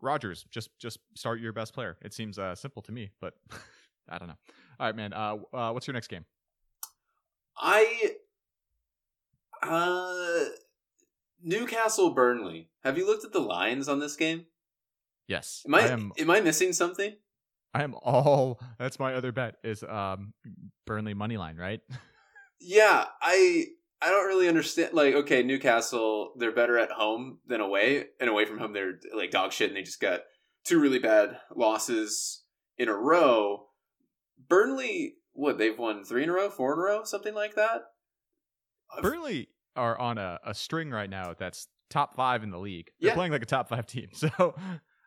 Rodgers, 0.00 0.44
just 0.50 0.70
just 0.78 0.98
start 1.14 1.40
your 1.40 1.52
best 1.52 1.74
player. 1.74 1.96
It 2.02 2.12
seems 2.12 2.38
uh, 2.38 2.54
simple 2.54 2.82
to 2.82 2.92
me, 2.92 3.10
but 3.20 3.34
I 4.08 4.18
don't 4.18 4.28
know. 4.28 4.38
All 4.80 4.86
right, 4.86 4.96
man. 4.96 5.12
Uh, 5.12 5.36
uh, 5.52 5.70
what's 5.72 5.86
your 5.86 5.94
next 5.94 6.08
game? 6.08 6.24
I 7.56 8.14
uh 9.62 10.44
Newcastle 11.42 12.10
Burnley. 12.10 12.70
Have 12.82 12.96
you 12.98 13.06
looked 13.06 13.24
at 13.24 13.32
the 13.32 13.40
lines 13.40 13.88
on 13.88 14.00
this 14.00 14.16
game? 14.16 14.46
Yes, 15.28 15.62
Am 15.66 15.74
I, 15.74 15.80
I 15.80 15.86
am. 15.88 16.12
am 16.18 16.30
I 16.30 16.40
missing 16.40 16.72
something? 16.72 17.14
I 17.74 17.82
am 17.84 17.94
all. 18.02 18.60
That's 18.78 18.98
my 18.98 19.14
other 19.14 19.32
bet 19.32 19.56
is 19.64 19.82
um 19.82 20.34
Burnley 20.86 21.14
money 21.14 21.36
line, 21.36 21.56
right? 21.56 21.80
Yeah, 22.64 23.06
I 23.20 23.64
I 24.00 24.10
don't 24.10 24.26
really 24.28 24.46
understand. 24.48 24.94
Like, 24.94 25.14
okay, 25.16 25.42
Newcastle, 25.42 26.32
they're 26.38 26.52
better 26.54 26.78
at 26.78 26.92
home 26.92 27.38
than 27.48 27.60
away, 27.60 28.04
and 28.20 28.30
away 28.30 28.44
from 28.44 28.58
home, 28.58 28.72
they're 28.72 29.00
like 29.12 29.32
dog 29.32 29.52
shit, 29.52 29.70
and 29.70 29.76
they 29.76 29.82
just 29.82 30.00
got 30.00 30.20
two 30.64 30.78
really 30.78 31.00
bad 31.00 31.38
losses 31.56 32.44
in 32.78 32.88
a 32.88 32.94
row. 32.94 33.66
Burnley, 34.48 35.14
what 35.32 35.58
they've 35.58 35.76
won 35.78 36.04
three 36.04 36.22
in 36.22 36.28
a 36.28 36.32
row, 36.32 36.50
four 36.50 36.74
in 36.74 36.78
a 36.78 36.82
row, 36.82 37.04
something 37.04 37.34
like 37.34 37.56
that. 37.56 37.82
I've- 38.92 39.02
Burnley 39.02 39.48
are 39.74 39.98
on 39.98 40.18
a, 40.18 40.38
a 40.46 40.54
string 40.54 40.90
right 40.90 41.10
now 41.10 41.34
that's 41.36 41.66
top 41.90 42.14
five 42.14 42.42
in 42.44 42.50
the 42.50 42.58
league. 42.58 42.90
They're 43.00 43.08
Yeah. 43.10 43.14
playing 43.14 43.32
like 43.32 43.42
a 43.42 43.46
top 43.46 43.68
five 43.68 43.86
team. 43.86 44.08
So, 44.14 44.54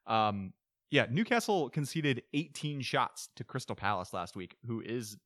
um, 0.08 0.54
yeah, 0.92 1.08
Newcastle 1.10 1.70
conceded 1.70 2.24
18 2.34 2.82
shots 2.82 3.30
to 3.36 3.44
Crystal 3.44 3.76
Palace 3.76 4.14
last 4.14 4.36
week, 4.36 4.56
who 4.66 4.82
is 4.82 5.18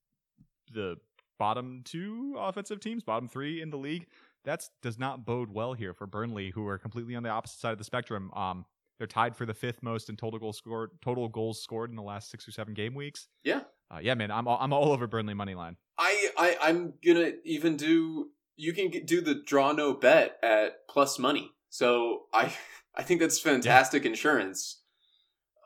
the 0.72 0.98
bottom 1.38 1.82
two 1.86 2.36
offensive 2.38 2.80
teams, 2.80 3.04
bottom 3.04 3.28
three 3.28 3.62
in 3.62 3.70
the 3.70 3.78
league. 3.78 4.08
That 4.46 4.64
does 4.82 4.98
not 4.98 5.26
bode 5.26 5.52
well 5.52 5.74
here 5.74 5.94
for 5.94 6.08
Burnley, 6.08 6.50
who 6.50 6.66
are 6.68 6.78
completely 6.78 7.16
on 7.16 7.24
the 7.24 7.30
opposite 7.30 7.60
side 7.60 7.74
of 7.74 7.78
the 7.78 7.84
spectrum. 7.84 8.32
Um, 8.34 8.66
they're 8.98 9.08
tied 9.08 9.36
for 9.36 9.46
the 9.46 9.54
fifth 9.54 9.82
most 9.82 10.10
in 10.10 10.16
total 10.16 10.40
goals 10.40 10.58
scored, 10.58 10.92
total 11.02 11.28
goals 11.28 11.62
scored 11.62 11.90
in 11.90 11.96
the 11.96 12.02
last 12.02 12.30
six 12.30 12.48
or 12.48 12.52
seven 12.52 12.74
game 12.74 12.96
weeks. 12.96 13.28
Yeah. 13.44 13.62
uh, 13.92 14.00
yeah, 14.02 14.14
man, 14.14 14.32
I'm 14.32 14.48
all, 14.48 14.58
I'm 14.60 14.74
all 14.74 14.92
over 14.92 15.08
Burnley 15.08 15.34
money 15.34 15.56
line. 15.56 15.78
I, 15.98 16.30
I 16.38 16.58
I'm 16.62 16.94
gonna 17.06 17.32
even 17.44 17.76
do. 17.76 18.30
You 18.56 18.74
can 18.74 18.90
do 19.06 19.22
the 19.22 19.36
draw 19.36 19.72
no 19.72 19.94
bet 19.94 20.38
at 20.44 20.88
plus 20.90 21.18
money. 21.18 21.52
So 21.70 22.24
I 22.34 22.54
I 23.00 23.04
think 23.04 23.22
that's 23.22 23.40
fantastic 23.40 24.06
insurance. 24.06 24.82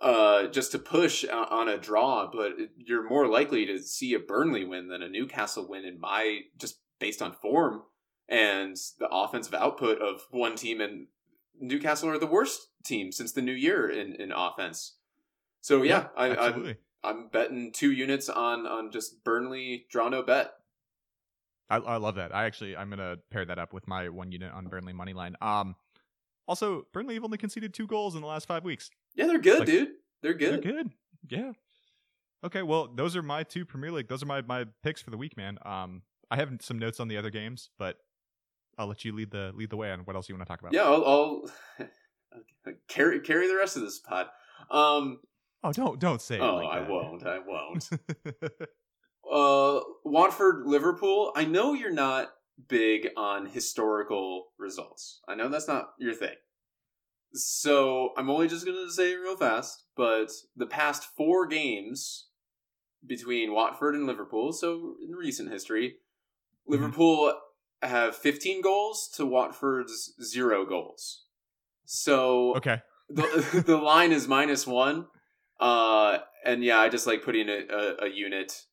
Uh, 0.02 0.48
just 0.48 0.72
to 0.74 0.80
push 0.80 1.26
on 1.26 1.70
a 1.70 1.78
draw, 1.78 2.30
but 2.32 2.52
you're 2.76 3.08
more 3.08 3.26
likely 3.26 3.66
to 3.66 3.80
see 3.80 4.14
a 4.14 4.20
Burnley 4.20 4.66
win 4.66 4.90
than 4.90 5.02
a 5.02 5.08
Newcastle 5.08 5.66
win 5.68 5.86
in 5.86 6.00
my 6.00 6.42
just 6.58 6.80
based 7.00 7.22
on 7.22 7.32
form 7.32 7.84
and 8.28 8.76
the 9.00 9.08
offensive 9.10 9.54
output 9.54 10.02
of 10.02 10.28
one 10.30 10.56
team. 10.56 10.82
And 10.82 11.08
Newcastle 11.60 12.10
are 12.10 12.20
the 12.20 12.28
worst 12.28 12.68
team 12.84 13.14
since 13.14 13.32
the 13.32 13.42
new 13.42 13.54
year 13.54 13.90
in 13.90 14.14
in 14.16 14.32
offense. 14.32 14.98
So 15.62 15.84
yeah, 15.84 16.08
I, 16.16 16.36
I'm. 16.36 16.76
I'm 17.04 17.28
betting 17.28 17.72
two 17.74 17.92
units 17.92 18.30
on 18.30 18.66
on 18.66 18.92
just 18.92 19.24
Burnley 19.24 19.86
draw 19.90 20.08
no 20.08 20.24
bet. 20.24 20.54
I, 21.70 21.78
I 21.78 21.98
love 21.98 22.16
that. 22.16 22.34
I 22.34 22.46
actually 22.46 22.78
I'm 22.78 22.90
gonna 22.90 23.18
pair 23.30 23.46
that 23.46 23.60
up 23.60 23.74
with 23.74 23.88
my 23.88 24.10
one 24.10 24.32
unit 24.32 24.52
on 24.54 24.68
Burnley 24.68 24.94
money 24.94 25.14
line. 25.14 25.36
Um, 25.42 25.76
also 26.48 26.86
Burnley 26.94 27.14
have 27.16 27.24
only 27.24 27.38
conceded 27.38 27.74
two 27.74 27.88
goals 27.88 28.16
in 28.16 28.22
the 28.22 28.28
last 28.28 28.48
five 28.48 28.64
weeks. 28.64 28.90
Yeah, 29.16 29.28
they're 29.28 29.40
good, 29.40 29.60
Like- 29.60 29.68
dude. 29.68 29.90
They're 30.22 30.34
good. 30.34 30.64
They're 30.64 30.72
good. 30.74 30.92
Yeah. 31.30 31.52
Okay, 32.46 32.62
well 32.62 32.88
those 32.94 33.16
are 33.16 33.22
my 33.24 33.44
two 33.44 33.66
Premier 33.66 33.92
League. 33.92 34.08
Those 34.08 34.24
are 34.24 34.26
my 34.26 34.42
my 34.42 34.66
picks 34.84 35.02
for 35.02 35.10
the 35.12 35.18
week, 35.18 35.36
man. 35.38 35.58
Um, 35.66 36.02
I 36.32 36.36
have 36.38 36.50
some 36.62 36.80
notes 36.80 37.00
on 37.00 37.08
the 37.08 37.18
other 37.18 37.30
games, 37.30 37.70
but 37.78 37.98
I'll 38.78 38.88
let 38.88 39.06
you 39.06 39.14
lead 39.14 39.32
the 39.32 39.52
lead 39.56 39.70
the 39.70 39.78
way 39.78 39.92
on 39.92 40.00
what 40.02 40.16
else 40.16 40.28
you 40.30 40.36
want 40.36 40.46
to 40.46 40.50
talk 40.52 40.60
about. 40.62 40.74
Yeah, 40.74 40.84
I'll, 40.84 41.06
I'll 41.06 41.50
carry 42.88 43.20
carry 43.20 43.48
the 43.48 43.56
rest 43.56 43.76
of 43.78 43.84
this 43.84 44.00
pod. 44.00 44.28
Um, 44.72 45.20
Oh, 45.66 45.72
don't 45.72 45.98
don't 46.00 46.22
say. 46.22 46.40
oh, 46.40 46.56
like 46.56 46.68
I 46.68 46.80
that. 46.80 46.90
won't. 46.90 47.26
I 47.26 47.40
won't. 47.40 47.90
uh, 49.32 49.80
Watford 50.04 50.66
Liverpool. 50.66 51.32
I 51.36 51.46
know 51.46 51.74
you're 51.74 51.92
not 51.94 52.32
big 52.68 53.10
on 53.18 53.48
historical 53.48 54.48
results. 54.58 55.22
I 55.28 55.36
know 55.36 55.50
that's 55.50 55.68
not 55.68 55.90
your 56.00 56.14
thing. 56.14 56.36
So 57.34 58.12
I'm 58.18 58.30
only 58.30 58.48
just 58.48 58.66
gonna 58.66 58.90
say 58.92 59.14
it 59.14 59.18
real 59.18 59.38
fast, 59.38 59.86
but 59.96 60.32
the 60.56 60.68
past 60.68 61.06
four 61.18 61.48
games 61.48 62.28
between 63.06 63.54
Watford 63.54 63.96
and 63.96 64.06
Liverpool, 64.06 64.54
so 64.54 64.96
in 65.04 65.16
recent 65.16 65.52
history, 65.52 65.96
Liverpool 66.68 67.34
have 67.82 68.16
15 68.16 68.62
goals 68.62 69.10
to 69.16 69.26
Watford's 69.26 70.14
zero 70.22 70.66
goals. 70.66 71.24
So 71.86 72.56
okay. 72.56 72.82
the 73.10 73.64
the 73.66 73.78
line 73.78 74.12
is 74.12 74.28
minus 74.28 74.66
one. 74.66 75.08
Uh, 75.60 76.20
and 76.46 76.64
yeah, 76.64 76.80
I 76.80 76.90
just 76.90 77.08
like 77.08 77.24
putting 77.24 77.50
a, 77.50 77.66
a, 77.70 78.06
a 78.06 78.10
unit 78.10 78.66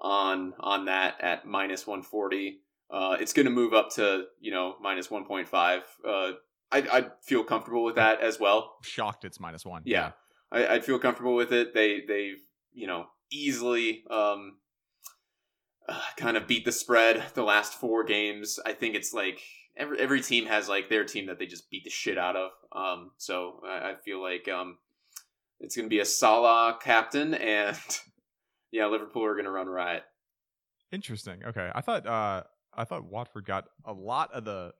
on 0.00 0.54
on 0.60 0.86
that 0.86 1.20
at 1.20 1.46
minus 1.46 1.86
one 1.86 2.02
forty. 2.02 2.60
Uh, 2.90 3.16
it's 3.20 3.32
going 3.32 3.44
to 3.44 3.52
move 3.52 3.74
up 3.74 3.90
to 3.94 4.24
you 4.40 4.50
know 4.50 4.76
minus 4.80 5.10
one 5.10 5.24
point 5.24 5.48
five. 5.48 5.82
Uh, 6.06 6.32
I 6.70 6.78
I 6.78 7.06
feel 7.22 7.44
comfortable 7.44 7.84
with 7.84 7.96
that 7.96 8.20
as 8.20 8.40
well. 8.40 8.76
Shocked 8.82 9.24
it's 9.24 9.40
minus 9.40 9.64
one. 9.64 9.82
Yeah, 9.84 10.12
I 10.50 10.76
I 10.76 10.80
feel 10.80 10.98
comfortable 10.98 11.34
with 11.34 11.52
it. 11.52 11.74
They 11.74 12.02
they 12.06 12.32
you 12.72 12.86
know 12.86 13.06
easily 13.30 14.04
um 14.10 14.58
uh, 15.88 16.00
kind 16.16 16.36
of 16.36 16.46
beat 16.46 16.64
the 16.64 16.72
spread 16.72 17.22
the 17.34 17.42
last 17.42 17.74
four 17.74 18.04
games. 18.04 18.58
I 18.64 18.72
think 18.72 18.94
it's 18.94 19.12
like 19.12 19.40
every 19.76 19.98
every 19.98 20.20
team 20.20 20.46
has 20.46 20.68
like 20.68 20.88
their 20.88 21.04
team 21.04 21.26
that 21.26 21.38
they 21.38 21.46
just 21.46 21.70
beat 21.70 21.84
the 21.84 21.90
shit 21.90 22.18
out 22.18 22.36
of. 22.36 22.50
Um, 22.72 23.12
so 23.16 23.60
I, 23.66 23.90
I 23.90 23.94
feel 24.04 24.22
like 24.22 24.48
um 24.48 24.78
it's 25.60 25.76
gonna 25.76 25.88
be 25.88 26.00
a 26.00 26.04
Salah 26.04 26.78
captain 26.80 27.34
and 27.34 27.76
yeah, 28.70 28.86
Liverpool 28.86 29.24
are 29.24 29.36
gonna 29.36 29.50
run 29.50 29.68
riot. 29.68 30.04
Interesting. 30.92 31.44
Okay, 31.44 31.70
I 31.74 31.80
thought 31.80 32.06
uh 32.06 32.42
I 32.74 32.84
thought 32.84 33.04
Watford 33.04 33.46
got 33.46 33.64
a 33.84 33.92
lot 33.92 34.32
of 34.32 34.44
the 34.44 34.72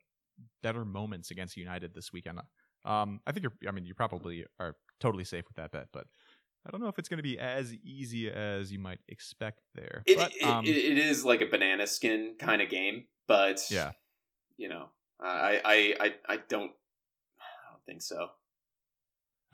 better 0.62 0.84
moments 0.84 1.30
against 1.30 1.56
United 1.56 1.94
this 1.94 2.12
weekend. 2.12 2.40
Um, 2.84 3.20
I 3.26 3.32
think 3.32 3.42
you're. 3.42 3.68
I 3.68 3.72
mean, 3.72 3.84
you 3.84 3.94
probably 3.94 4.44
are 4.58 4.76
totally 5.00 5.24
safe 5.24 5.44
with 5.48 5.56
that 5.56 5.72
bet, 5.72 5.88
but 5.92 6.06
I 6.66 6.70
don't 6.70 6.80
know 6.80 6.88
if 6.88 6.98
it's 6.98 7.08
going 7.08 7.18
to 7.18 7.22
be 7.22 7.38
as 7.38 7.74
easy 7.84 8.30
as 8.30 8.70
you 8.70 8.78
might 8.78 9.00
expect 9.08 9.60
there. 9.74 10.02
It, 10.06 10.16
but, 10.16 10.48
um, 10.48 10.64
it, 10.64 10.76
it 10.76 10.98
is 10.98 11.24
like 11.24 11.40
a 11.40 11.46
banana 11.46 11.86
skin 11.86 12.34
kind 12.38 12.62
of 12.62 12.68
game, 12.68 13.04
but 13.26 13.62
yeah. 13.70 13.92
you 14.56 14.68
know, 14.68 14.90
I 15.20 15.60
I 15.64 16.06
I, 16.06 16.14
I 16.28 16.36
don't 16.48 16.72
I 17.38 17.70
don't 17.70 17.84
think 17.86 18.02
so. 18.02 18.28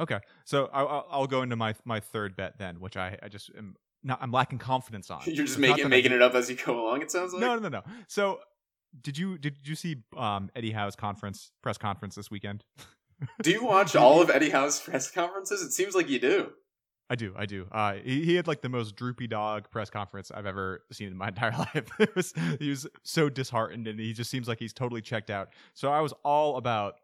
Okay, 0.00 0.18
so 0.44 0.66
I, 0.72 0.82
I'll, 0.82 1.06
I'll 1.08 1.26
go 1.26 1.42
into 1.42 1.56
my 1.56 1.74
my 1.84 2.00
third 2.00 2.36
bet 2.36 2.58
then, 2.58 2.80
which 2.80 2.96
I 2.96 3.16
I 3.22 3.28
just 3.28 3.50
am 3.56 3.76
not. 4.04 4.18
I'm 4.22 4.30
lacking 4.30 4.58
confidence 4.58 5.10
on. 5.10 5.22
You're 5.24 5.46
just 5.46 5.58
It's 5.58 5.58
not 5.58 5.70
making 5.70 5.86
I 5.86 5.88
making 5.88 6.12
it 6.12 6.22
up 6.22 6.34
as 6.34 6.48
you 6.48 6.56
go 6.56 6.84
along. 6.84 7.02
It 7.02 7.10
sounds 7.10 7.32
like 7.32 7.40
No, 7.40 7.54
no, 7.54 7.62
no, 7.62 7.68
no. 7.68 7.82
So. 8.06 8.40
Did 9.02 9.18
you 9.18 9.38
did 9.38 9.56
you 9.64 9.74
see 9.74 10.04
um, 10.16 10.50
Eddie 10.54 10.70
Howe's 10.70 10.94
conference 10.94 11.50
press 11.64 11.76
conference 11.76 12.14
this 12.14 12.30
weekend? 12.30 12.62
Do 13.42 13.50
you 13.50 13.64
watch 13.64 13.96
all 13.96 14.22
of 14.22 14.30
Eddie 14.30 14.50
Howe's 14.50 14.78
press 14.78 15.10
conferences? 15.10 15.62
It 15.62 15.72
seems 15.72 15.96
like 15.96 16.08
you 16.08 16.20
do. 16.20 16.52
I 17.10 17.16
do, 17.16 17.34
I 17.36 17.44
do. 17.44 17.66
Uh, 17.70 17.94
he, 18.02 18.24
he 18.24 18.34
had 18.34 18.46
like 18.46 18.62
the 18.62 18.68
most 18.68 18.96
droopy 18.96 19.26
dog 19.26 19.70
press 19.70 19.90
conference 19.90 20.30
I've 20.30 20.46
ever 20.46 20.84
seen 20.90 21.08
in 21.08 21.16
my 21.16 21.28
entire 21.34 21.52
life. 21.52 21.88
it 21.98 22.14
was, 22.16 22.32
he 22.58 22.70
was 22.70 22.86
so 23.02 23.28
disheartened, 23.28 23.86
and 23.86 24.00
he 24.00 24.12
just 24.12 24.30
seems 24.30 24.48
like 24.48 24.58
he's 24.58 24.72
totally 24.72 25.02
checked 25.02 25.30
out. 25.30 25.50
So 25.74 25.92
I 25.92 26.00
was 26.00 26.14
all 26.24 26.56
about 26.56 26.94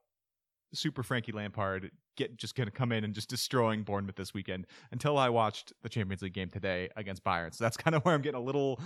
Super 0.72 1.02
Frankie 1.02 1.32
Lampard 1.32 1.90
get 2.16 2.36
just 2.36 2.54
gonna 2.54 2.70
come 2.70 2.92
in 2.92 3.04
and 3.04 3.14
just 3.14 3.28
destroying 3.28 3.82
Bournemouth 3.82 4.16
this 4.16 4.34
weekend 4.34 4.66
until 4.92 5.18
I 5.18 5.28
watched 5.28 5.72
the 5.82 5.88
Champions 5.88 6.22
League 6.22 6.34
game 6.34 6.50
today 6.50 6.88
against 6.96 7.24
Bayern. 7.24 7.54
So 7.54 7.64
that's 7.64 7.76
kind 7.78 7.94
of 7.94 8.02
where 8.04 8.14
I'm 8.14 8.22
getting 8.22 8.40
a 8.40 8.44
little, 8.44 8.80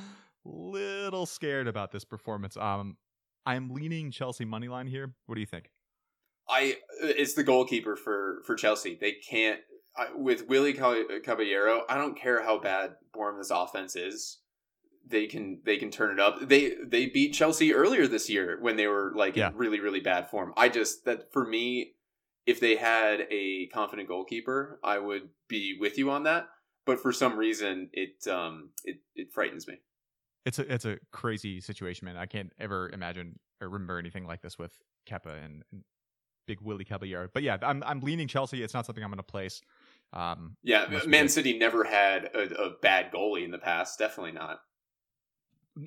little 0.45 1.27
scared 1.27 1.69
about 1.69 1.93
this 1.93 2.05
performance. 2.05 2.57
Um, 2.57 2.97
I'm 3.47 3.71
leaning 3.71 4.11
Chelsea 4.11 4.45
money 4.45 4.69
line 4.69 4.87
here. 4.87 5.15
What 5.27 5.35
do 5.35 5.41
you 5.41 5.47
think? 5.47 5.71
I 6.49 6.77
it's 7.01 7.35
the 7.35 7.45
goalkeeper 7.45 7.97
for 7.97 8.43
for 8.47 8.55
Chelsea. 8.55 8.99
They 9.01 9.13
can't 9.13 9.61
I, 9.97 10.09
with 10.15 10.49
Willy 10.49 10.73
Caballero. 10.73 11.83
I 11.89 11.97
don't 11.97 12.19
care 12.19 12.43
how 12.43 12.59
bad 12.59 12.97
Bournemouth's 13.13 13.51
offense 13.51 13.97
is. 13.97 14.39
They 15.07 15.27
can 15.27 15.61
they 15.65 15.77
can 15.77 15.91
turn 15.91 16.13
it 16.13 16.21
up. 16.21 16.49
They 16.49 16.75
they 16.83 17.07
beat 17.07 17.33
Chelsea 17.35 17.75
earlier 17.75 18.07
this 18.07 18.31
year 18.31 18.59
when 18.61 18.77
they 18.77 18.87
were 18.87 19.13
like 19.15 19.37
Yeah. 19.37 19.49
in 19.51 19.57
really 19.57 19.81
really 19.81 20.01
bad 20.01 20.31
form. 20.31 20.53
I 20.57 20.69
just 20.69 21.05
that 21.05 21.33
for 21.33 21.47
me, 21.47 21.93
if 22.47 22.61
they 22.61 22.77
had 22.77 23.27
a 23.31 23.67
confident 23.69 24.09
goalkeeper, 24.09 24.81
I 24.83 24.99
would 24.99 25.29
be 25.49 25.77
with 25.79 25.99
you 25.99 26.11
on 26.11 26.23
that. 26.25 26.49
But 26.87 27.01
for 27.01 27.13
some 27.13 27.37
reason, 27.39 27.91
it 27.93 28.27
um 28.29 28.71
it 28.85 28.97
it 29.15 29.33
frightens 29.33 29.67
me. 29.69 29.81
It's 30.47 30.59
a 30.59 30.73
it's 30.73 30.85
a 30.85 30.99
crazy 31.13 31.61
situation, 31.61 32.07
man. 32.07 32.17
I 32.17 32.27
can't 32.27 32.53
ever 32.59 32.89
imagine 32.91 33.39
or 33.61 33.69
remember 33.69 33.99
anything 33.99 34.27
like 34.27 34.43
this 34.43 34.59
with 34.59 34.73
Kepa 35.09 35.43
and, 35.45 35.63
and 35.73 35.85
Big 36.47 36.61
Willy 36.61 36.85
Caballero. 36.85 37.29
But 37.33 37.43
yeah, 37.43 37.57
I'm 37.63 37.83
I'm 37.85 38.01
leaning 38.01 38.29
Chelsea. 38.29 38.63
It's 38.63 38.75
not 38.75 38.85
something 38.87 39.03
I'm 39.03 39.11
going 39.11 39.17
to 39.19 39.23
place. 39.23 39.61
Um, 40.13 40.57
Yeah, 40.63 40.87
Man. 41.07 41.29
City 41.29 41.59
never 41.59 41.83
had 41.85 42.27
a, 42.27 42.63
a 42.63 42.71
bad 42.81 43.11
goalie 43.13 43.45
in 43.45 43.51
the 43.51 43.59
past. 43.59 43.99
Definitely 43.99 44.33
not. 44.33 44.61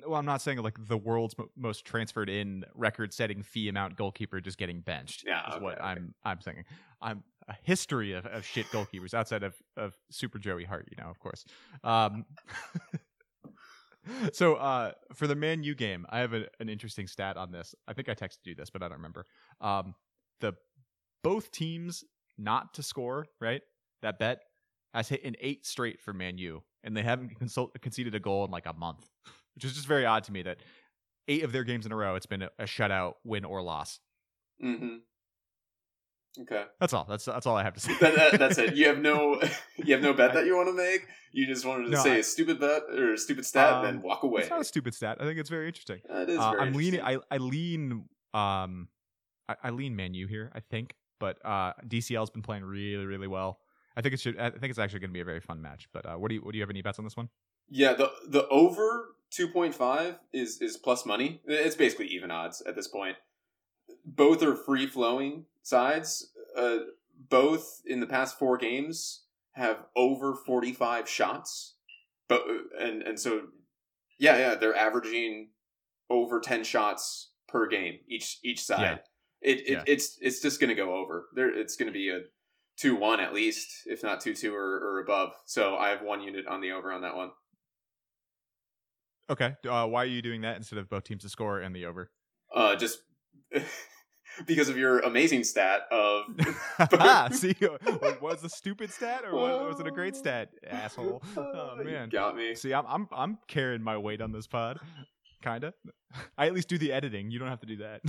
Well, 0.06 0.18
I'm 0.18 0.26
not 0.26 0.42
saying 0.42 0.58
like 0.58 0.76
the 0.86 0.96
world's 0.96 1.36
mo- 1.38 1.50
most 1.56 1.84
transferred 1.84 2.28
in 2.28 2.64
record-setting 2.74 3.42
fee 3.42 3.68
amount 3.68 3.96
goalkeeper 3.96 4.40
just 4.40 4.58
getting 4.58 4.80
benched. 4.80 5.24
Yeah, 5.26 5.48
is 5.48 5.54
okay, 5.54 5.64
what 5.64 5.78
okay. 5.78 5.84
I'm 5.84 6.14
I'm 6.24 6.40
saying. 6.40 6.64
I'm 7.00 7.22
a 7.48 7.54
history 7.62 8.12
of, 8.12 8.26
of 8.26 8.44
shit 8.44 8.66
goalkeepers 8.66 9.14
outside 9.14 9.42
of 9.42 9.54
of 9.76 9.96
Super 10.10 10.38
Joey 10.38 10.64
Hart, 10.64 10.88
you 10.90 11.02
know, 11.02 11.10
of 11.10 11.18
course. 11.18 11.44
Um, 11.82 12.26
so 14.32 14.54
uh, 14.56 14.92
for 15.14 15.26
the 15.26 15.36
Man 15.36 15.62
U 15.62 15.74
game, 15.74 16.06
I 16.10 16.18
have 16.18 16.34
a, 16.34 16.46
an 16.60 16.68
interesting 16.68 17.06
stat 17.06 17.36
on 17.36 17.50
this. 17.50 17.74
I 17.86 17.92
think 17.92 18.08
I 18.08 18.14
texted 18.14 18.38
you 18.44 18.54
this, 18.54 18.70
but 18.70 18.82
I 18.82 18.88
don't 18.88 18.98
remember. 18.98 19.26
Um, 19.60 19.94
the 20.40 20.54
both 21.22 21.50
teams 21.50 22.04
not 22.36 22.74
to 22.74 22.82
score, 22.82 23.26
right? 23.40 23.62
That 24.02 24.18
bet 24.18 24.40
has 24.94 25.08
hit 25.08 25.24
an 25.24 25.34
eight 25.40 25.66
straight 25.66 26.00
for 26.00 26.12
Man 26.12 26.38
U, 26.38 26.62
and 26.84 26.96
they 26.96 27.02
haven't 27.02 27.38
consult- 27.38 27.78
conceded 27.80 28.14
a 28.14 28.20
goal 28.20 28.44
in 28.44 28.50
like 28.50 28.66
a 28.66 28.72
month, 28.72 29.08
which 29.58 29.64
is 29.64 29.74
just 29.74 29.88
very 29.88 30.06
odd 30.06 30.22
to 30.22 30.32
me 30.32 30.42
that 30.42 30.58
eight 31.26 31.42
of 31.42 31.50
their 31.50 31.64
games 31.64 31.84
in 31.84 31.90
a 31.90 31.96
row, 31.96 32.14
it's 32.14 32.26
been 32.26 32.42
a, 32.42 32.50
a 32.60 32.64
shutout, 32.64 33.14
win 33.24 33.44
or 33.44 33.60
loss. 33.60 33.98
Mm-hmm. 34.64 34.98
Okay. 36.42 36.64
That's 36.78 36.92
all. 36.92 37.04
That's 37.08 37.24
that's 37.24 37.46
all 37.46 37.56
I 37.56 37.64
have 37.64 37.74
to 37.74 37.80
say. 37.80 37.92
that, 38.00 38.14
that, 38.14 38.38
that's 38.38 38.58
it. 38.58 38.76
You 38.76 38.86
have 38.86 38.98
no 39.00 39.40
you 39.76 39.94
have 39.94 40.02
no 40.02 40.12
bet 40.12 40.34
that 40.34 40.46
you 40.46 40.54
want 40.56 40.68
to 40.68 40.72
make. 40.74 41.06
You 41.32 41.44
just 41.46 41.64
wanted 41.66 41.86
to 41.86 41.90
No, 41.90 42.02
say 42.02 42.12
I- 42.12 42.18
a 42.18 42.22
stupid 42.22 42.60
bet 42.60 42.82
or 42.96 43.14
a 43.14 43.18
stupid 43.18 43.44
stat 43.44 43.74
and 43.78 43.84
then 43.86 43.96
Um, 43.96 44.02
walk 44.02 44.22
away. 44.22 44.42
It's 44.42 44.50
not 44.50 44.60
a 44.60 44.64
stupid 44.64 44.94
stat. 44.94 45.18
I 45.20 45.24
think 45.24 45.40
it's 45.40 45.50
very 45.50 45.66
interesting. 45.66 46.00
That 46.08 46.28
is 46.30 46.38
Uh, 46.38 46.52
very 46.52 46.62
I'm 46.62 46.72
leaning. 46.74 47.00
I, 47.02 47.18
I 47.32 47.38
lean. 47.38 48.04
Um, 48.34 48.88
I, 49.48 49.56
I 49.64 49.70
lean 49.70 49.96
Man 49.96 50.14
U 50.14 50.28
here. 50.28 50.52
I 50.54 50.60
think, 50.60 50.94
but 51.18 51.44
uh, 51.44 51.72
DCL's 51.86 52.30
been 52.30 52.42
playing 52.42 52.64
really, 52.64 53.04
really 53.06 53.26
well. 53.26 53.58
I 53.96 54.00
think 54.00 54.14
it 54.14 54.20
should. 54.20 54.38
I 54.38 54.50
think 54.50 54.70
it's 54.70 54.78
actually 54.78 55.00
going 55.00 55.10
to 55.10 55.14
be 55.14 55.20
a 55.20 55.24
very 55.24 55.40
fun 55.40 55.60
match. 55.60 55.88
But 55.92 56.06
uh, 56.06 56.14
what 56.14 56.28
do 56.28 56.36
you? 56.36 56.40
What 56.42 56.52
do 56.52 56.58
you 56.58 56.62
have 56.62 56.70
any 56.70 56.82
bets 56.82 57.00
on 57.00 57.04
this 57.04 57.16
one? 57.16 57.28
Yeah, 57.68 57.94
the 57.94 58.12
the 58.28 58.46
over 58.48 59.06
two 59.30 59.48
point 59.48 59.74
five 59.74 60.18
is 60.32 60.60
is 60.60 60.76
plus 60.76 61.04
money. 61.06 61.40
It's 61.46 61.76
basically 61.76 62.06
even 62.06 62.30
odds 62.30 62.62
at 62.66 62.74
this 62.74 62.88
point. 62.88 63.16
Both 64.04 64.42
are 64.42 64.54
free 64.54 64.86
flowing 64.86 65.44
sides. 65.62 66.30
Uh, 66.56 66.78
both 67.28 67.82
in 67.86 68.00
the 68.00 68.06
past 68.06 68.38
four 68.38 68.56
games 68.56 69.24
have 69.52 69.84
over 69.96 70.34
forty 70.34 70.72
five 70.72 71.08
shots. 71.08 71.74
But 72.28 72.42
and 72.78 73.02
and 73.02 73.18
so 73.18 73.42
yeah 74.18 74.36
yeah 74.38 74.54
they're 74.54 74.76
averaging 74.76 75.50
over 76.10 76.40
ten 76.40 76.64
shots 76.64 77.30
per 77.48 77.66
game 77.66 77.98
each 78.08 78.38
each 78.42 78.62
side. 78.62 78.80
Yeah. 78.80 79.50
It, 79.50 79.60
it 79.60 79.70
Yeah. 79.70 79.82
it's 79.86 80.18
it's 80.20 80.40
just 80.40 80.60
gonna 80.60 80.74
go 80.74 80.94
over. 80.94 81.28
There 81.34 81.50
it's 81.50 81.76
gonna 81.76 81.92
be 81.92 82.10
a 82.10 82.20
two 82.76 82.94
one 82.96 83.20
at 83.20 83.34
least, 83.34 83.68
if 83.86 84.02
not 84.02 84.20
two 84.20 84.34
two 84.34 84.54
or, 84.54 84.76
or 84.76 85.00
above. 85.00 85.32
So 85.46 85.76
I 85.76 85.88
have 85.90 86.02
one 86.02 86.22
unit 86.22 86.46
on 86.46 86.60
the 86.60 86.72
over 86.72 86.92
on 86.92 87.02
that 87.02 87.16
one. 87.16 87.30
Okay. 89.30 89.54
Uh, 89.68 89.86
why 89.86 90.02
are 90.02 90.06
you 90.06 90.22
doing 90.22 90.40
that 90.42 90.56
instead 90.56 90.78
of 90.78 90.88
both 90.88 91.04
teams 91.04 91.22
to 91.22 91.28
score 91.28 91.60
and 91.60 91.74
the 91.74 91.86
over? 91.86 92.10
Uh, 92.54 92.74
just 92.76 93.00
because 94.46 94.68
of 94.68 94.76
your 94.78 95.00
amazing 95.00 95.44
stat 95.44 95.82
of 95.90 96.24
See, 97.34 97.54
what 97.60 98.22
was 98.22 98.40
the 98.42 98.48
stupid 98.48 98.90
stat 98.92 99.24
or 99.24 99.34
was, 99.34 99.72
was 99.74 99.80
it 99.80 99.86
a 99.86 99.90
great 99.90 100.16
stat, 100.16 100.50
asshole? 100.66 101.22
Oh 101.36 101.76
You 101.78 101.84
man. 101.84 102.08
got 102.08 102.36
me. 102.36 102.54
See, 102.54 102.72
I'm 102.72 102.84
I'm 102.86 103.08
I'm 103.12 103.38
carrying 103.48 103.82
my 103.82 103.96
weight 103.98 104.20
on 104.20 104.32
this 104.32 104.46
pod, 104.46 104.78
kinda. 105.42 105.74
I 106.38 106.46
at 106.46 106.54
least 106.54 106.68
do 106.68 106.78
the 106.78 106.92
editing. 106.92 107.30
You 107.30 107.38
don't 107.38 107.48
have 107.48 107.60
to 107.60 107.66
do 107.66 107.76
that. 107.78 108.00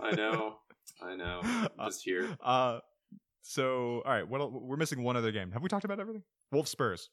I 0.00 0.12
know, 0.12 0.56
I 1.02 1.14
know. 1.16 1.40
I'm 1.42 1.68
Uh, 1.78 1.86
just 1.86 2.02
here. 2.04 2.36
Uh, 2.42 2.78
so 3.42 4.02
all 4.06 4.12
right, 4.12 4.26
what 4.26 4.50
we're 4.52 4.76
missing 4.76 5.02
one 5.02 5.16
other 5.16 5.32
game. 5.32 5.50
Have 5.52 5.62
we 5.62 5.68
talked 5.68 5.84
about 5.84 6.00
everything? 6.00 6.22
Wolf 6.52 6.68
Spurs. 6.68 7.10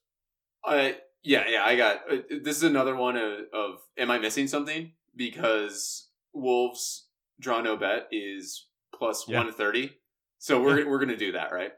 I 0.63 0.98
yeah 1.25 1.44
yeah. 1.50 1.63
I 1.65 1.75
got 1.75 1.98
uh, 2.12 2.17
this 2.44 2.58
is 2.58 2.63
another 2.63 2.96
one 2.96 3.17
of, 3.17 3.39
of 3.53 3.79
am 3.98 4.10
I 4.12 4.20
missing 4.20 4.48
something? 4.48 4.91
Because 5.15 6.08
Wolves 6.34 7.08
draw 7.39 7.62
no 7.62 7.75
bet 7.77 8.08
is 8.12 8.67
plus 8.94 9.25
Yeah. 9.27 9.39
one 9.44 9.51
thirty. 9.53 9.91
So 10.38 10.62
we're 10.62 10.88
we're 10.88 11.00
gonna 11.00 11.17
do 11.17 11.32
that, 11.34 11.51
right? 11.51 11.72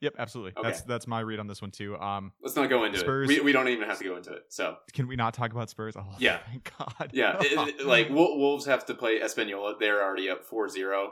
Yep, 0.00 0.14
absolutely. 0.18 0.52
Okay. 0.56 0.66
That's 0.68 0.80
that's 0.82 1.06
my 1.06 1.20
read 1.20 1.38
on 1.40 1.46
this 1.46 1.60
one 1.60 1.70
too. 1.70 1.94
Um, 1.98 2.32
Let's 2.42 2.56
not 2.56 2.70
go 2.70 2.84
into 2.84 2.98
Spurs- 2.98 3.28
it. 3.30 3.40
We, 3.40 3.44
we 3.46 3.52
don't 3.52 3.68
even 3.68 3.86
have 3.86 3.98
to 3.98 4.04
go 4.04 4.16
into 4.16 4.32
it. 4.32 4.44
So 4.48 4.76
can 4.94 5.06
we 5.06 5.14
not 5.14 5.34
talk 5.34 5.52
about 5.52 5.68
Spurs? 5.68 5.94
Oh, 5.96 6.06
Yeah. 6.18 6.38
thank 6.50 6.72
God. 6.78 7.10
yeah, 7.12 7.36
it- 7.40 7.80
it- 7.80 7.86
like 7.86 8.08
Wolves 8.08 8.64
have 8.64 8.86
to 8.86 8.94
play 8.94 9.20
Espanyol. 9.20 9.78
They're 9.78 10.02
already 10.02 10.30
up 10.30 10.48
4-0. 10.48 11.08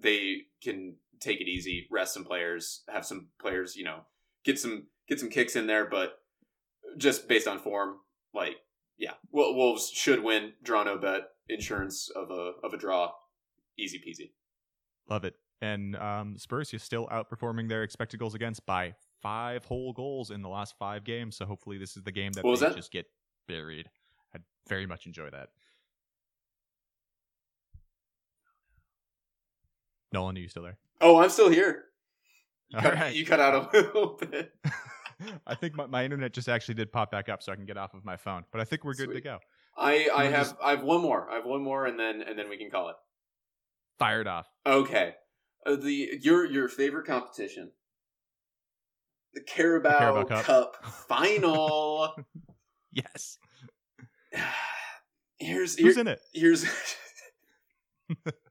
They 0.00 0.42
can 0.60 0.96
take 1.20 1.40
it 1.40 1.48
easy, 1.48 1.86
rest 1.90 2.14
some 2.14 2.24
players, 2.24 2.82
have 2.92 3.06
some 3.06 3.28
players, 3.40 3.76
you 3.76 3.84
know, 3.84 4.00
get 4.44 4.58
some 4.58 4.88
get 5.08 5.20
some 5.20 5.30
kicks 5.30 5.54
in 5.54 5.68
there. 5.68 5.86
But 5.88 6.18
just 6.96 7.28
based 7.28 7.46
on 7.48 7.58
form, 7.58 7.96
like 8.34 8.56
yeah, 8.98 9.12
Wolves 9.30 9.90
should 9.90 10.22
win. 10.22 10.52
Draw 10.62 10.84
no 10.84 10.98
bet. 10.98 11.22
Insurance 11.48 12.10
of 12.14 12.30
a 12.30 12.52
of 12.64 12.72
a 12.72 12.76
draw, 12.76 13.12
easy 13.78 13.98
peasy. 13.98 14.30
love 15.08 15.24
it. 15.24 15.34
And 15.62 15.96
um, 15.96 16.36
Spurs 16.38 16.74
is 16.74 16.82
still 16.82 17.06
outperforming 17.06 17.68
their 17.68 17.82
expected 17.82 18.18
goals 18.20 18.34
against 18.34 18.66
by 18.66 18.94
five 19.22 19.64
whole 19.64 19.92
goals 19.92 20.30
in 20.30 20.42
the 20.42 20.48
last 20.48 20.74
five 20.78 21.04
games. 21.04 21.36
So 21.36 21.46
hopefully 21.46 21.78
this 21.78 21.96
is 21.96 22.02
the 22.02 22.12
game 22.12 22.32
that 22.32 22.42
they 22.42 22.54
that? 22.56 22.76
just 22.76 22.90
get 22.92 23.06
buried. 23.48 23.88
I'd 24.34 24.42
very 24.68 24.86
much 24.86 25.06
enjoy 25.06 25.30
that. 25.30 25.48
Nolan, 30.12 30.36
are 30.36 30.40
you 30.40 30.48
still 30.48 30.62
there? 30.62 30.78
Oh, 31.00 31.18
I'm 31.18 31.30
still 31.30 31.48
here. 31.48 31.84
You 32.68 32.78
All 32.78 32.82
cut, 32.82 32.94
right. 32.94 33.14
you 33.14 33.24
cut 33.24 33.40
out 33.40 33.74
a 33.74 33.76
little 33.76 34.16
bit. 34.20 34.52
I 35.46 35.54
think 35.54 35.74
my, 35.74 35.86
my 35.86 36.04
internet 36.04 36.32
just 36.32 36.48
actually 36.48 36.74
did 36.74 36.92
pop 36.92 37.10
back 37.10 37.28
up, 37.28 37.42
so 37.42 37.52
I 37.52 37.56
can 37.56 37.64
get 37.66 37.76
off 37.76 37.94
of 37.94 38.04
my 38.04 38.16
phone. 38.16 38.44
But 38.52 38.60
I 38.60 38.64
think 38.64 38.84
we're 38.84 38.94
good 38.94 39.12
to 39.12 39.20
go. 39.20 39.38
I 39.76 40.08
I 40.14 40.24
have 40.24 40.46
just- 40.48 40.56
I 40.62 40.70
have 40.70 40.82
one 40.82 41.00
more. 41.02 41.30
I 41.30 41.36
have 41.36 41.44
one 41.46 41.62
more, 41.62 41.86
and 41.86 41.98
then 41.98 42.22
and 42.22 42.38
then 42.38 42.48
we 42.48 42.56
can 42.58 42.70
call 42.70 42.88
it. 42.90 42.96
Fired 43.98 44.26
off. 44.26 44.46
Okay. 44.66 45.14
Uh, 45.64 45.76
the 45.76 46.18
your 46.20 46.44
your 46.44 46.68
favorite 46.68 47.06
competition, 47.06 47.72
the 49.34 49.40
Carabao, 49.40 49.98
Carabao 49.98 50.42
Cup. 50.42 50.44
Cup. 50.44 50.84
final. 51.08 52.14
Yes. 52.92 53.38
here's 55.38 55.76
Who's 55.78 55.94
here, 55.94 56.00
in 56.00 56.08
it? 56.08 56.20
here's 56.32 56.64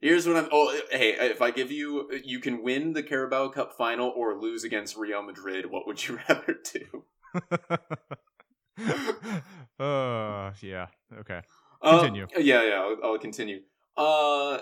here's 0.00 0.26
what 0.26 0.36
I'm. 0.36 0.48
Oh, 0.52 0.78
hey, 0.90 1.16
if 1.18 1.42
I 1.42 1.50
give 1.50 1.70
you, 1.70 2.10
you 2.24 2.40
can 2.40 2.62
win 2.62 2.92
the 2.92 3.02
Carabao 3.02 3.48
Cup 3.48 3.76
final 3.76 4.12
or 4.14 4.38
lose 4.38 4.64
against 4.64 4.96
Real 4.96 5.22
Madrid. 5.22 5.70
What 5.70 5.86
would 5.86 6.06
you 6.06 6.18
rather 6.28 6.56
do? 6.72 7.04
uh, 9.84 10.52
yeah. 10.60 10.86
Okay. 11.20 11.40
Uh, 11.80 12.00
Continue. 12.00 12.26
yeah, 12.36 12.62
yeah. 12.62 12.80
I'll, 12.80 12.96
I'll 13.04 13.18
continue. 13.18 13.60
Uh, 13.96 14.58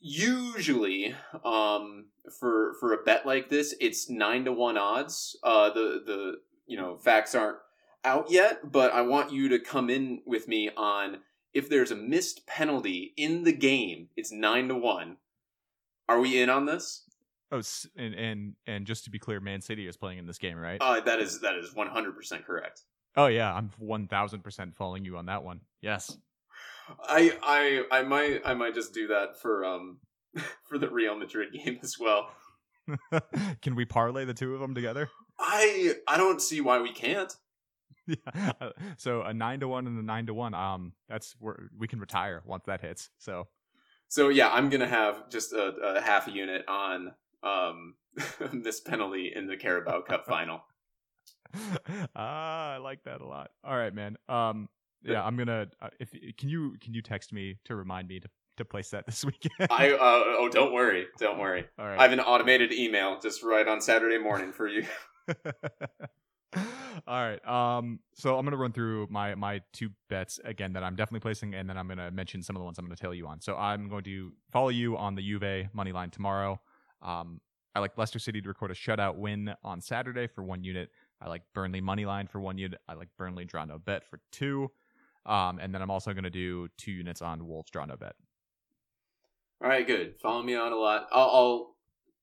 usually, 0.00 1.14
um, 1.44 2.06
for 2.38 2.74
for 2.80 2.92
a 2.92 3.02
bet 3.02 3.26
like 3.26 3.48
this, 3.48 3.74
it's 3.80 4.08
nine 4.08 4.44
to 4.44 4.52
one 4.52 4.78
odds. 4.78 5.36
Uh, 5.42 5.70
the 5.70 6.02
the 6.04 6.32
you 6.66 6.76
know 6.76 6.96
facts 6.96 7.34
aren't 7.34 7.58
out 8.04 8.30
yet, 8.30 8.70
but 8.70 8.92
I 8.92 9.02
want 9.02 9.32
you 9.32 9.48
to 9.48 9.58
come 9.58 9.90
in 9.90 10.20
with 10.24 10.46
me 10.46 10.70
on 10.76 11.18
if 11.58 11.68
there's 11.68 11.90
a 11.90 11.96
missed 11.96 12.46
penalty 12.46 13.12
in 13.16 13.42
the 13.42 13.52
game. 13.52 14.08
It's 14.16 14.32
nine 14.32 14.68
to 14.68 14.74
one. 14.74 15.16
Are 16.08 16.20
we 16.20 16.40
in 16.40 16.48
on 16.48 16.66
this? 16.66 17.04
Oh, 17.50 17.60
and 17.96 18.14
and 18.14 18.54
and 18.66 18.86
just 18.86 19.04
to 19.04 19.10
be 19.10 19.18
clear, 19.18 19.40
Man 19.40 19.60
City 19.60 19.86
is 19.86 19.96
playing 19.96 20.18
in 20.18 20.26
this 20.26 20.38
game, 20.38 20.56
right? 20.56 20.80
Uh, 20.80 21.00
that 21.00 21.18
is 21.18 21.40
that 21.40 21.56
is 21.56 21.74
one 21.74 21.88
hundred 21.88 22.14
percent 22.14 22.46
correct. 22.46 22.82
oh 23.16 23.26
yeah, 23.26 23.52
I'm 23.52 23.70
one 23.78 24.06
thousand 24.06 24.42
percent 24.42 24.76
following 24.76 25.04
you 25.04 25.16
on 25.16 25.26
that 25.26 25.42
one. 25.42 25.60
Yes. 25.80 26.16
I 27.02 27.36
I 27.42 27.98
I 27.98 28.02
might 28.02 28.42
I 28.44 28.54
might 28.54 28.74
just 28.74 28.94
do 28.94 29.08
that 29.08 29.40
for 29.40 29.64
um 29.64 29.98
for 30.68 30.78
the 30.78 30.88
Real 30.90 31.16
Madrid 31.16 31.52
game 31.52 31.78
as 31.82 31.96
well. 31.98 32.30
Can 33.62 33.74
we 33.74 33.84
parlay 33.84 34.24
the 34.24 34.34
two 34.34 34.54
of 34.54 34.60
them 34.60 34.74
together? 34.74 35.10
I 35.38 35.94
I 36.06 36.16
don't 36.16 36.40
see 36.40 36.60
why 36.60 36.80
we 36.80 36.92
can't. 36.92 37.34
Yeah. 38.34 38.52
Uh, 38.60 38.70
So 38.96 39.22
a 39.22 39.34
nine 39.34 39.60
to 39.60 39.68
one 39.68 39.86
and 39.86 39.98
a 39.98 40.02
nine 40.02 40.26
to 40.26 40.34
one. 40.34 40.54
Um, 40.54 40.92
that's 41.08 41.34
where 41.38 41.68
we 41.78 41.86
can 41.86 42.00
retire 42.00 42.42
once 42.46 42.64
that 42.66 42.80
hits. 42.80 43.10
So 43.18 43.48
So 44.08 44.30
yeah, 44.30 44.48
I'm 44.50 44.70
gonna 44.70 44.88
have 44.88 45.28
just 45.28 45.52
a, 45.52 45.96
a 45.96 46.00
half 46.00 46.26
a 46.28 46.30
unit 46.30 46.64
on 46.68 47.12
um 47.42 47.94
this 48.52 48.80
penalty 48.80 49.32
in 49.34 49.46
the 49.46 49.56
Carabao 49.56 50.00
Cup 50.02 50.26
final. 50.34 50.62
ah, 52.16 52.74
I 52.74 52.76
like 52.78 53.04
that 53.04 53.20
a 53.20 53.26
lot. 53.26 53.50
All 53.64 53.76
right, 53.76 53.94
man. 53.94 54.16
Um, 54.28 54.68
yeah, 55.02 55.22
I'm 55.24 55.36
gonna. 55.36 55.68
Uh, 55.80 55.88
if 56.00 56.10
can 56.36 56.48
you 56.48 56.76
can 56.80 56.94
you 56.94 57.02
text 57.02 57.32
me 57.32 57.56
to 57.64 57.76
remind 57.76 58.08
me 58.08 58.20
to 58.20 58.28
to 58.56 58.64
place 58.64 58.90
that 58.90 59.06
this 59.06 59.24
weekend? 59.24 59.70
I 59.70 59.92
uh, 59.92 59.98
oh 60.00 60.48
don't 60.50 60.72
worry, 60.72 61.06
don't 61.18 61.38
worry. 61.38 61.64
All 61.78 61.86
right. 61.86 61.98
I 61.98 62.02
have 62.02 62.12
an 62.12 62.20
automated 62.20 62.72
email 62.72 63.18
just 63.20 63.42
right 63.42 63.66
on 63.66 63.80
Saturday 63.80 64.18
morning 64.18 64.52
for 64.52 64.66
you. 64.66 64.84
All 67.06 67.22
right. 67.22 67.46
Um. 67.46 68.00
So 68.14 68.38
I'm 68.38 68.44
gonna 68.44 68.56
run 68.56 68.72
through 68.72 69.08
my 69.10 69.34
my 69.34 69.60
two 69.72 69.90
bets 70.08 70.40
again 70.44 70.72
that 70.72 70.82
I'm 70.82 70.96
definitely 70.96 71.20
placing, 71.20 71.54
and 71.54 71.68
then 71.68 71.76
I'm 71.76 71.88
gonna 71.88 72.10
mention 72.10 72.42
some 72.42 72.56
of 72.56 72.60
the 72.60 72.64
ones 72.64 72.78
I'm 72.78 72.84
gonna 72.84 72.96
tell 72.96 73.14
you 73.14 73.26
on. 73.26 73.40
So 73.40 73.56
I'm 73.56 73.88
going 73.88 74.04
to 74.04 74.32
follow 74.50 74.70
you 74.70 74.96
on 74.96 75.14
the 75.14 75.22
Juve 75.22 75.68
money 75.72 75.92
line 75.92 76.10
tomorrow. 76.10 76.60
Um. 77.02 77.40
I 77.74 77.80
like 77.80 77.96
Leicester 77.96 78.18
City 78.18 78.40
to 78.40 78.48
record 78.48 78.72
a 78.72 78.74
shutout 78.74 79.16
win 79.16 79.54
on 79.62 79.80
Saturday 79.80 80.26
for 80.26 80.42
one 80.42 80.64
unit. 80.64 80.90
I 81.20 81.28
like 81.28 81.42
Burnley 81.54 81.80
money 81.80 82.06
line 82.06 82.26
for 82.26 82.40
one 82.40 82.58
unit. 82.58 82.80
I 82.88 82.94
like 82.94 83.08
Burnley 83.16 83.44
draw 83.44 83.64
no 83.64 83.78
bet 83.78 84.04
for 84.04 84.20
two. 84.32 84.70
Um. 85.26 85.58
And 85.60 85.74
then 85.74 85.82
I'm 85.82 85.90
also 85.90 86.12
gonna 86.12 86.30
do 86.30 86.68
two 86.76 86.92
units 86.92 87.22
on 87.22 87.46
Wolves 87.46 87.70
draw 87.70 87.84
no 87.84 87.96
bet. 87.96 88.14
All 89.62 89.68
right, 89.68 89.86
good. 89.86 90.14
Follow 90.20 90.42
me 90.42 90.54
on 90.54 90.72
a 90.72 90.76
lot. 90.76 91.08
I'll, 91.12 91.30
I'll 91.30 91.74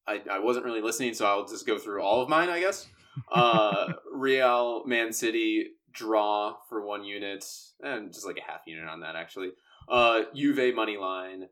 I, 0.07 0.21
I 0.31 0.39
wasn't 0.39 0.65
really 0.65 0.81
listening, 0.81 1.13
so 1.13 1.25
I'll 1.25 1.47
just 1.47 1.65
go 1.65 1.77
through 1.77 2.01
all 2.01 2.21
of 2.21 2.29
mine, 2.29 2.49
I 2.49 2.59
guess. 2.59 2.87
Uh, 3.31 3.93
Real 4.13 4.85
Man 4.85 5.13
City 5.13 5.71
draw 5.91 6.57
for 6.69 6.85
one 6.85 7.03
unit, 7.03 7.45
and 7.81 8.13
just 8.13 8.25
like 8.25 8.37
a 8.37 8.51
half 8.51 8.61
unit 8.65 8.87
on 8.87 9.01
that 9.01 9.15
actually. 9.15 9.51
Uh, 9.87 10.23
Juve 10.35 10.75
money 10.75 10.97
line. 10.97 11.47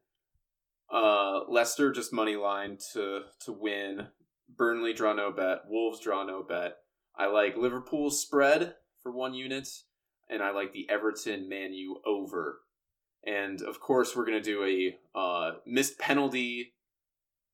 Uh, 0.91 1.41
Leicester 1.47 1.91
just 1.91 2.13
money 2.13 2.35
line 2.35 2.77
to 2.93 3.21
to 3.45 3.51
win. 3.51 4.07
Burnley 4.55 4.93
draw 4.93 5.13
no 5.13 5.31
bet. 5.31 5.61
Wolves 5.67 5.99
draw 5.99 6.23
no 6.23 6.43
bet. 6.43 6.77
I 7.15 7.27
like 7.27 7.57
Liverpool 7.57 8.11
spread 8.11 8.75
for 9.01 9.11
one 9.11 9.33
unit, 9.33 9.67
and 10.29 10.43
I 10.43 10.51
like 10.51 10.73
the 10.73 10.89
Everton 10.89 11.49
Man 11.49 11.73
U 11.73 12.01
over. 12.05 12.61
And 13.25 13.61
of 13.61 13.79
course, 13.79 14.15
we're 14.15 14.25
gonna 14.25 14.41
do 14.41 14.63
a 14.63 15.17
uh, 15.17 15.51
missed 15.65 15.97
penalty 15.97 16.73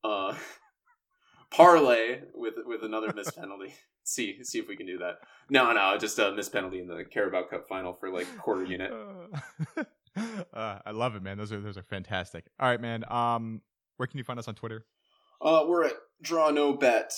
uh, 0.02 0.34
parlay 1.50 2.22
with 2.34 2.54
with 2.64 2.82
another 2.82 3.12
missed 3.14 3.36
penalty. 3.38 3.74
See 4.04 4.42
see 4.44 4.58
if 4.58 4.68
we 4.68 4.76
can 4.76 4.86
do 4.86 4.98
that. 4.98 5.16
No, 5.48 5.72
no, 5.72 5.96
just 5.98 6.18
a 6.18 6.32
missed 6.32 6.52
penalty 6.52 6.80
in 6.80 6.86
the 6.88 7.04
Carabao 7.04 7.44
Cup 7.50 7.66
final 7.68 7.92
for 7.94 8.10
like 8.10 8.26
quarter 8.38 8.64
unit. 8.64 8.92
uh, 10.16 10.78
I 10.84 10.90
love 10.92 11.16
it, 11.16 11.22
man. 11.22 11.38
Those 11.38 11.52
are 11.52 11.60
those 11.60 11.76
are 11.76 11.82
fantastic. 11.82 12.44
All 12.58 12.68
right, 12.68 12.80
man. 12.80 13.04
Um, 13.10 13.62
where 13.96 14.06
can 14.06 14.18
you 14.18 14.24
find 14.24 14.38
us 14.38 14.48
on 14.48 14.54
Twitter? 14.54 14.86
Uh, 15.42 15.64
we're 15.66 15.84
at 15.84 15.94
Draw 16.22 16.50
No 16.50 16.74
Bet 16.74 17.12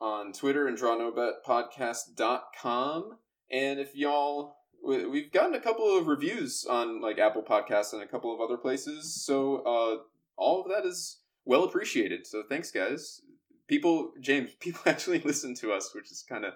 on 0.00 0.32
Twitter 0.32 0.66
and 0.66 0.76
Draw 0.76 0.96
No 0.96 1.10
Bet 1.12 1.44
Podcast.com. 1.46 3.18
And 3.50 3.78
if 3.78 3.94
y'all, 3.94 4.56
we- 4.84 5.06
we've 5.06 5.30
gotten 5.32 5.54
a 5.54 5.60
couple 5.60 5.96
of 5.96 6.06
reviews 6.06 6.64
on 6.64 7.00
like 7.00 7.18
Apple 7.18 7.42
Podcasts 7.42 7.92
and 7.92 8.02
a 8.02 8.06
couple 8.06 8.34
of 8.34 8.40
other 8.40 8.56
places. 8.56 9.22
So 9.24 9.56
uh, 9.58 10.02
all 10.36 10.62
of 10.62 10.68
that 10.70 10.86
is 10.86 11.20
well 11.44 11.64
appreciated. 11.64 12.26
So 12.26 12.42
thanks, 12.48 12.70
guys. 12.70 13.20
People, 13.72 14.12
James, 14.20 14.50
people 14.60 14.82
actually 14.84 15.20
listen 15.20 15.54
to 15.54 15.72
us, 15.72 15.94
which 15.94 16.10
is 16.10 16.22
kind 16.28 16.44
of 16.44 16.52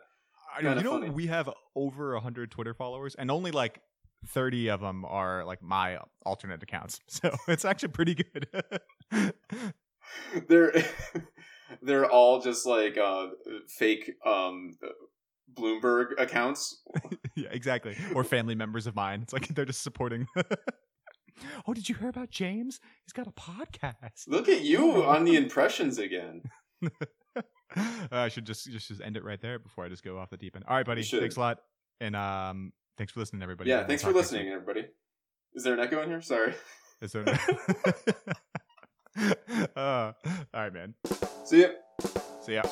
I 0.55 0.61
know, 0.61 0.77
you 0.77 0.83
know 0.83 0.91
funny. 1.01 1.09
we 1.09 1.29
have 1.29 1.49
over 1.75 2.15
hundred 2.19 2.51
Twitter 2.51 2.75
followers, 2.75 3.15
and 3.15 3.31
only 3.31 3.53
like 3.53 3.81
thirty 4.29 4.69
of 4.69 4.83
them 4.83 5.03
are 5.07 5.43
like 5.43 5.63
my 5.63 5.99
alternate 6.27 6.63
accounts. 6.63 7.01
So 7.09 7.35
it's 7.49 7.65
actually 7.65 7.89
pretty 7.89 8.17
good. 8.17 8.47
they're 10.49 10.75
they're 11.81 12.05
all 12.05 12.43
just 12.43 12.67
like 12.67 12.99
uh, 12.99 13.29
fake 13.67 14.13
um, 14.27 14.77
Bloomberg 15.55 16.09
accounts. 16.19 16.83
yeah, 17.35 17.49
exactly. 17.51 17.97
Or 18.15 18.25
family 18.25 18.55
members 18.55 18.87
of 18.87 18.95
mine. 18.95 19.23
It's 19.23 19.33
like 19.33 19.49
they're 19.49 19.65
just 19.65 19.83
supporting. 19.83 20.27
oh, 21.67 21.73
did 21.73 21.89
you 21.89 21.95
hear 21.95 22.11
about 22.11 22.29
James? 22.31 22.79
He's 23.07 23.15
got 23.15 23.27
a 23.27 23.33
podcast. 23.33 24.29
Look 24.29 24.51
at 24.51 24.61
you 24.61 25.03
on 25.03 25.25
the 25.25 25.37
impressions 25.37 25.97
again. 25.97 26.43
I 28.11 28.29
should 28.29 28.47
just, 28.47 28.71
just 28.71 28.89
just 28.89 29.01
end 29.01 29.17
it 29.17 29.25
right 29.25 29.41
there 29.41 29.59
before 29.59 29.85
I 29.85 29.89
just 29.89 30.03
go 30.05 30.19
off 30.19 30.31
the 30.31 30.37
deep 30.37 30.57
end. 30.57 30.65
All 30.69 30.77
right, 30.77 30.87
buddy. 30.87 31.03
Thanks 31.03 31.37
a 31.37 31.41
lot, 31.41 31.59
and 32.01 32.15
um, 32.17 32.73
thanks 32.97 33.13
for 33.13 33.21
listening, 33.21 33.43
everybody. 33.43 33.71
Yeah, 33.71 33.85
thanks 33.85 34.03
for 34.03 34.13
listening, 34.13 34.49
everybody. 34.49 34.87
Is 35.55 35.65
there 35.65 35.75
an 35.75 35.81
echo 35.81 36.03
in 36.03 36.09
here? 36.09 36.21
Sorry. 36.21 36.55
Is 37.01 37.13
there- 37.13 37.25
uh, 39.77 39.79
all 39.79 40.15
right, 40.55 40.73
man. 40.73 40.95
See 41.45 41.63
ya. 41.63 41.69
See 42.45 42.55
ya. 42.55 42.63